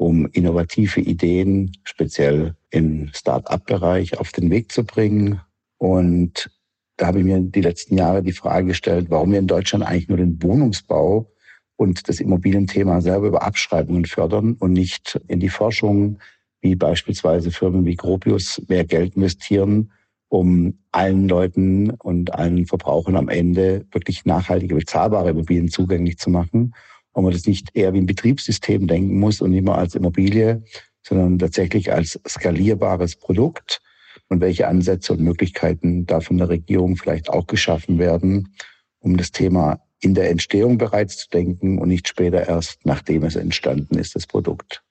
um 0.03 0.27
innovative 0.33 1.01
Ideen 1.01 1.71
speziell 1.85 2.57
im 2.71 3.11
Start-up-Bereich 3.15 4.19
auf 4.19 4.33
den 4.33 4.51
Weg 4.51 4.73
zu 4.73 4.85
bringen. 4.85 5.41
Und 5.79 6.51
da 6.97 7.07
habe 7.07 7.21
ich 7.21 7.25
mir 7.25 7.39
die 7.39 7.61
letzten 7.61 7.97
Jahre 7.97 8.23
die 8.23 8.33
Frage 8.33 8.69
gestellt, 8.69 9.07
warum 9.11 9.31
wir 9.31 9.39
in 9.39 9.47
Deutschland 9.47 9.85
eigentlich 9.85 10.09
nur 10.09 10.19
den 10.19 10.43
Wohnungsbau 10.43 11.31
und 11.77 12.09
das 12.09 12.19
Immobilienthema 12.19 13.01
selber 13.01 13.29
über 13.29 13.43
Abschreibungen 13.45 14.05
fördern 14.05 14.55
und 14.59 14.73
nicht 14.73 15.21
in 15.29 15.39
die 15.39 15.49
Forschung, 15.49 16.19
wie 16.61 16.75
beispielsweise 16.75 17.53
Firmen 17.53 17.85
wie 17.85 17.95
Gropius 17.95 18.61
mehr 18.69 18.85
Geld 18.85 19.15
investieren, 19.15 19.93
um 20.29 20.79
allen 20.91 21.29
Leuten 21.29 21.91
und 21.91 22.35
allen 22.35 22.67
Verbrauchern 22.67 23.17
am 23.17 23.29
Ende 23.29 23.87
wirklich 23.93 24.25
nachhaltige, 24.25 24.75
bezahlbare 24.75 25.31
Immobilien 25.31 25.69
zugänglich 25.69 26.19
zu 26.19 26.29
machen 26.29 26.75
ob 27.13 27.25
man 27.25 27.33
das 27.33 27.47
nicht 27.47 27.71
eher 27.75 27.93
wie 27.93 27.99
ein 27.99 28.07
Betriebssystem 28.07 28.87
denken 28.87 29.19
muss 29.19 29.41
und 29.41 29.51
nicht 29.51 29.65
mehr 29.65 29.77
als 29.77 29.95
Immobilie, 29.95 30.63
sondern 31.03 31.39
tatsächlich 31.39 31.93
als 31.93 32.21
skalierbares 32.27 33.17
Produkt 33.17 33.81
und 34.29 34.41
welche 34.41 34.69
Ansätze 34.69 35.13
und 35.13 35.21
Möglichkeiten 35.21 36.07
da 36.07 36.21
von 36.21 36.39
der 36.39 36.49
Regierung 36.49 36.97
vielleicht 36.97 37.29
auch 37.29 37.47
geschaffen 37.47 37.99
werden, 37.99 38.55
um 39.01 39.17
das 39.17 39.33
Thema 39.33 39.81
in 40.01 40.15
der 40.15 40.31
Entstehung 40.31 40.79
bereits 40.79 41.19
zu 41.19 41.29
denken 41.31 41.79
und 41.79 41.89
nicht 41.89 42.09
später 42.09 42.47
erst, 42.47 42.85
nachdem 42.85 43.25
es 43.25 43.37
entstanden 43.37 43.99
ist, 43.99 44.15
das 44.17 44.27
Produkt. 44.27 44.83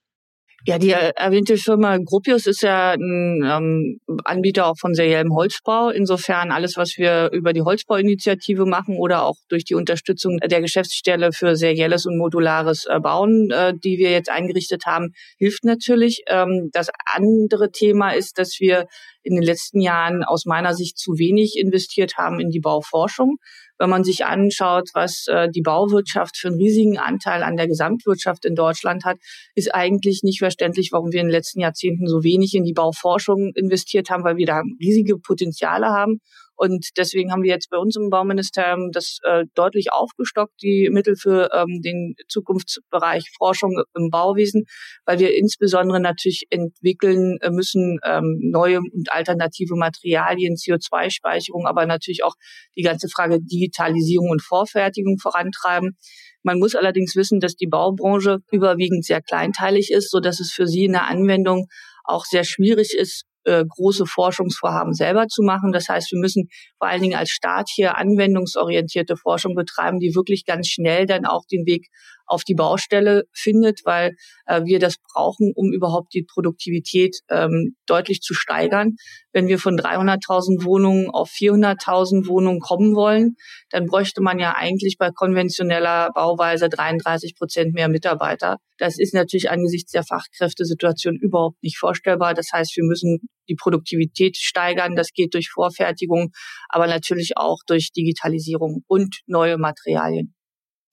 Ja, 0.66 0.78
die 0.78 0.92
erwähnte 0.92 1.58
Firma 1.58 1.98
Gropius 1.98 2.46
ist 2.46 2.62
ja 2.62 2.92
ein 2.92 3.42
ähm, 3.44 4.00
Anbieter 4.26 4.68
auch 4.68 4.78
von 4.78 4.94
seriellem 4.94 5.34
Holzbau. 5.34 5.90
Insofern 5.90 6.52
alles, 6.52 6.78
was 6.78 6.98
wir 6.98 7.32
über 7.32 7.52
die 7.54 7.64
Holzbauinitiative 7.64 8.68
machen 8.68 8.98
oder 8.98 9.24
auch 9.24 9.38
durch 9.50 9.66
die 9.66 9.74
Unterstützung 9.74 10.38
der 10.38 10.62
Geschäftsstelle 10.62 11.32
für 11.32 11.56
serielles 11.56 12.06
und 12.06 12.18
modulares 12.18 12.86
äh, 12.86 13.00
Bauen, 13.00 13.50
äh, 13.50 13.74
die 13.76 13.98
wir 13.98 14.12
jetzt 14.12 14.30
eingerichtet 14.30 14.86
haben, 14.86 15.14
hilft 15.38 15.64
natürlich. 15.64 16.22
Ähm, 16.28 16.70
das 16.74 16.90
andere 17.12 17.72
Thema 17.72 18.12
ist, 18.12 18.38
dass 18.38 18.60
wir 18.60 18.86
in 19.24 19.36
den 19.36 19.44
letzten 19.44 19.82
Jahren 19.82 20.24
aus 20.24 20.46
meiner 20.46 20.76
Sicht 20.76 20.98
zu 20.98 21.18
wenig 21.18 21.58
investiert 21.58 22.18
haben 22.18 22.40
in 22.40 22.50
die 22.50 22.60
Bauforschung. 22.60 23.38
Wenn 23.82 23.90
man 23.90 24.04
sich 24.04 24.26
anschaut, 24.26 24.92
was 24.94 25.26
äh, 25.28 25.50
die 25.50 25.64
Bauwirtschaft 25.64 26.38
für 26.38 26.50
einen 26.50 26.58
riesigen 26.58 27.00
Anteil 27.00 27.42
an 27.42 27.58
der 27.58 27.68
Gesamtwirtschaft 27.68 28.46
in 28.46 28.54
Deutschland 28.54 29.06
hat, 29.06 29.18
ist 29.56 29.74
eigentlich 29.74 30.22
nicht 30.22 30.38
verständlich, 30.38 30.90
warum 30.92 31.12
wir 31.12 31.20
in 31.20 31.26
den 31.28 31.32
letzten 31.32 31.62
Jahrzehnten 31.62 32.06
so 32.06 32.24
wenig 32.24 32.54
in 32.54 32.64
die 32.64 32.74
Bauforschung 32.74 33.54
investiert 33.56 34.12
haben, 34.12 34.24
weil 34.24 34.38
wir 34.38 34.46
da 34.46 34.62
riesige 34.80 35.18
Potenziale 35.18 35.88
haben 35.88 36.20
und 36.62 36.90
deswegen 36.96 37.32
haben 37.32 37.42
wir 37.42 37.50
jetzt 37.50 37.72
bei 37.72 37.78
uns 37.78 37.96
im 37.96 38.12
Bauministerium 38.12 38.92
das 38.92 39.18
äh, 39.24 39.46
deutlich 39.56 39.92
aufgestockt, 39.92 40.54
die 40.62 40.90
Mittel 40.92 41.16
für 41.16 41.50
ähm, 41.52 41.82
den 41.84 42.14
Zukunftsbereich 42.28 43.32
Forschung 43.36 43.82
im 43.96 44.12
Bauwesen, 44.12 44.66
weil 45.04 45.18
wir 45.18 45.36
insbesondere 45.36 46.00
natürlich 46.00 46.44
entwickeln 46.52 47.40
äh, 47.42 47.50
müssen 47.50 47.98
ähm, 48.06 48.38
neue 48.44 48.78
und 48.78 49.12
alternative 49.12 49.76
Materialien, 49.76 50.54
CO2-Speicherung, 50.54 51.66
aber 51.66 51.88
natürlich 51.88 52.24
auch 52.24 52.36
die 52.78 52.84
ganze 52.84 53.10
Frage 53.10 53.40
Digitalisierung 53.42 54.30
und 54.30 54.44
Vorfertigung 54.44 55.18
vorantreiben. 55.18 55.98
Man 56.44 56.60
muss 56.60 56.76
allerdings 56.76 57.16
wissen, 57.16 57.40
dass 57.40 57.56
die 57.56 57.66
Baubranche 57.66 58.38
überwiegend 58.52 59.04
sehr 59.04 59.24
kleinteilig 59.24 59.90
ist, 59.90 60.12
so 60.12 60.20
dass 60.20 60.40
es 60.40 60.52
für 60.52 60.68
sie 60.68 60.86
in 60.86 60.92
der 60.92 61.08
Anwendung 61.08 61.66
auch 62.04 62.26
sehr 62.26 62.44
schwierig 62.44 62.94
ist, 62.96 63.26
äh, 63.46 63.64
große 63.68 64.06
Forschungsvorhaben 64.06 64.94
selber 64.94 65.28
zu 65.28 65.44
machen. 65.44 65.72
Das 65.72 65.90
heißt, 65.90 66.12
wir 66.12 66.20
müssen 66.20 66.50
vor 66.78 66.88
allen 66.88 67.02
Dingen 67.02 67.18
als 67.18 67.30
Staat 67.30 67.70
hier 67.74 67.98
anwendungsorientierte 67.98 69.18
Forschung 69.18 69.56
betreiben, 69.56 70.00
die 70.00 70.16
wirklich 70.16 70.46
ganz 70.46 70.68
schnell 70.68 71.06
dann 71.06 71.26
auch 71.26 71.46
den 71.50 71.66
Weg 71.66 71.88
auf 72.32 72.44
die 72.46 72.56
Baustelle 72.56 73.26
findet, 73.34 73.82
weil 73.84 74.16
äh, 74.46 74.62
wir 74.64 74.80
das 74.80 74.96
brauchen, 75.14 75.52
um 75.54 75.74
überhaupt 75.74 76.14
die 76.14 76.24
Produktivität 76.24 77.18
ähm, 77.30 77.76
deutlich 77.86 78.22
zu 78.22 78.34
steigern. 78.34 78.96
Wenn 79.34 79.48
wir 79.48 79.60
von 79.60 79.78
300.000 79.78 80.64
Wohnungen 80.64 81.10
auf 81.10 81.30
400.000 81.30 82.28
Wohnungen 82.28 82.60
kommen 82.60 82.96
wollen, 82.96 83.36
dann 83.70 83.86
bräuchte 83.86 84.22
man 84.22 84.40
ja 84.40 84.56
eigentlich 84.56 84.96
bei 84.98 85.10
konventioneller 85.10 86.10
Bauweise 86.16 86.70
33 86.70 87.36
Prozent 87.36 87.74
mehr 87.74 87.90
Mitarbeiter. 87.90 88.58
Das 88.78 88.98
ist 88.98 89.14
natürlich 89.14 89.50
angesichts 89.50 89.92
der 89.92 90.04
Fachkräftesituation 90.04 91.18
überhaupt 91.18 91.62
nicht 91.62 91.78
vorstellbar. 91.78 92.34
Das 92.34 92.48
heißt, 92.54 92.76
wir 92.78 92.86
müssen 92.86 93.20
die 93.52 93.56
Produktivität 93.56 94.38
steigern. 94.38 94.96
Das 94.96 95.12
geht 95.14 95.34
durch 95.34 95.50
Vorfertigung, 95.50 96.32
aber 96.70 96.88
natürlich 96.88 97.34
auch 97.36 97.58
durch 97.68 97.92
Digitalisierung 97.92 98.84
und 98.88 99.20
neue 99.28 99.58
Materialien. 99.58 100.34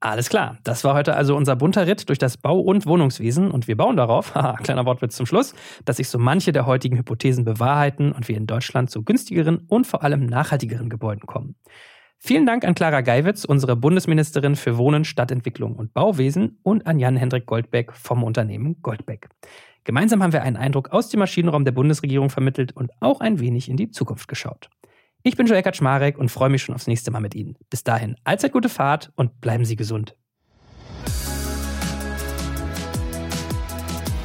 Alles 0.00 0.28
klar, 0.28 0.58
das 0.62 0.84
war 0.84 0.94
heute 0.94 1.16
also 1.16 1.34
unser 1.34 1.56
bunter 1.56 1.88
Ritt 1.88 2.08
durch 2.08 2.20
das 2.20 2.36
Bau- 2.36 2.60
und 2.60 2.86
Wohnungswesen 2.86 3.50
und 3.50 3.66
wir 3.66 3.76
bauen 3.76 3.96
darauf, 3.96 4.32
haha, 4.34 4.56
kleiner 4.56 4.86
Wortwitz 4.86 5.16
zum 5.16 5.26
Schluss, 5.26 5.54
dass 5.84 5.96
sich 5.96 6.08
so 6.08 6.18
manche 6.18 6.52
der 6.52 6.66
heutigen 6.66 6.96
Hypothesen 6.96 7.44
bewahrheiten 7.44 8.12
und 8.12 8.28
wir 8.28 8.36
in 8.36 8.46
Deutschland 8.46 8.90
zu 8.90 9.02
günstigeren 9.02 9.66
und 9.68 9.88
vor 9.88 10.04
allem 10.04 10.26
nachhaltigeren 10.26 10.88
Gebäuden 10.88 11.26
kommen. 11.26 11.56
Vielen 12.20 12.46
Dank 12.46 12.64
an 12.64 12.74
Clara 12.74 13.00
Geiwitz, 13.00 13.44
unsere 13.44 13.76
Bundesministerin 13.76 14.56
für 14.56 14.76
Wohnen, 14.76 15.04
Stadtentwicklung 15.04 15.76
und 15.76 15.94
Bauwesen 15.94 16.58
und 16.62 16.86
an 16.86 16.98
Jan-Hendrik 16.98 17.46
Goldbeck 17.46 17.92
vom 17.92 18.24
Unternehmen 18.24 18.80
Goldbeck. 18.82 19.28
Gemeinsam 19.88 20.22
haben 20.22 20.34
wir 20.34 20.42
einen 20.42 20.58
Eindruck 20.58 20.90
aus 20.90 21.08
dem 21.08 21.20
Maschinenraum 21.20 21.64
der 21.64 21.72
Bundesregierung 21.72 22.28
vermittelt 22.28 22.76
und 22.76 22.90
auch 23.00 23.20
ein 23.20 23.40
wenig 23.40 23.70
in 23.70 23.78
die 23.78 23.90
Zukunft 23.90 24.28
geschaut. 24.28 24.68
Ich 25.22 25.34
bin 25.34 25.46
Joe 25.46 25.62
Kaczmarek 25.62 26.18
und 26.18 26.30
freue 26.30 26.50
mich 26.50 26.62
schon 26.62 26.74
aufs 26.74 26.88
nächste 26.88 27.10
Mal 27.10 27.20
mit 27.20 27.34
Ihnen. 27.34 27.56
Bis 27.70 27.84
dahin, 27.84 28.14
allzeit 28.22 28.52
gute 28.52 28.68
Fahrt 28.68 29.10
und 29.16 29.40
bleiben 29.40 29.64
Sie 29.64 29.76
gesund. 29.76 30.14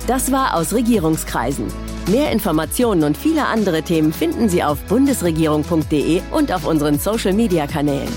Das 0.06 0.34
war 0.34 0.58
aus 0.58 0.74
Regierungskreisen. 0.74 1.68
Mehr 2.10 2.34
Informationen 2.34 3.06
und 3.06 3.16
viele 3.16 3.46
andere 3.46 3.84
Themen 3.84 4.12
finden 4.12 4.50
Sie 4.50 4.66
auf 4.66 4.82
bundesregierung.de 4.90 6.24
und 6.34 6.52
auf 6.52 6.68
unseren 6.68 7.00
Social-Media-Kanälen. 7.00 8.12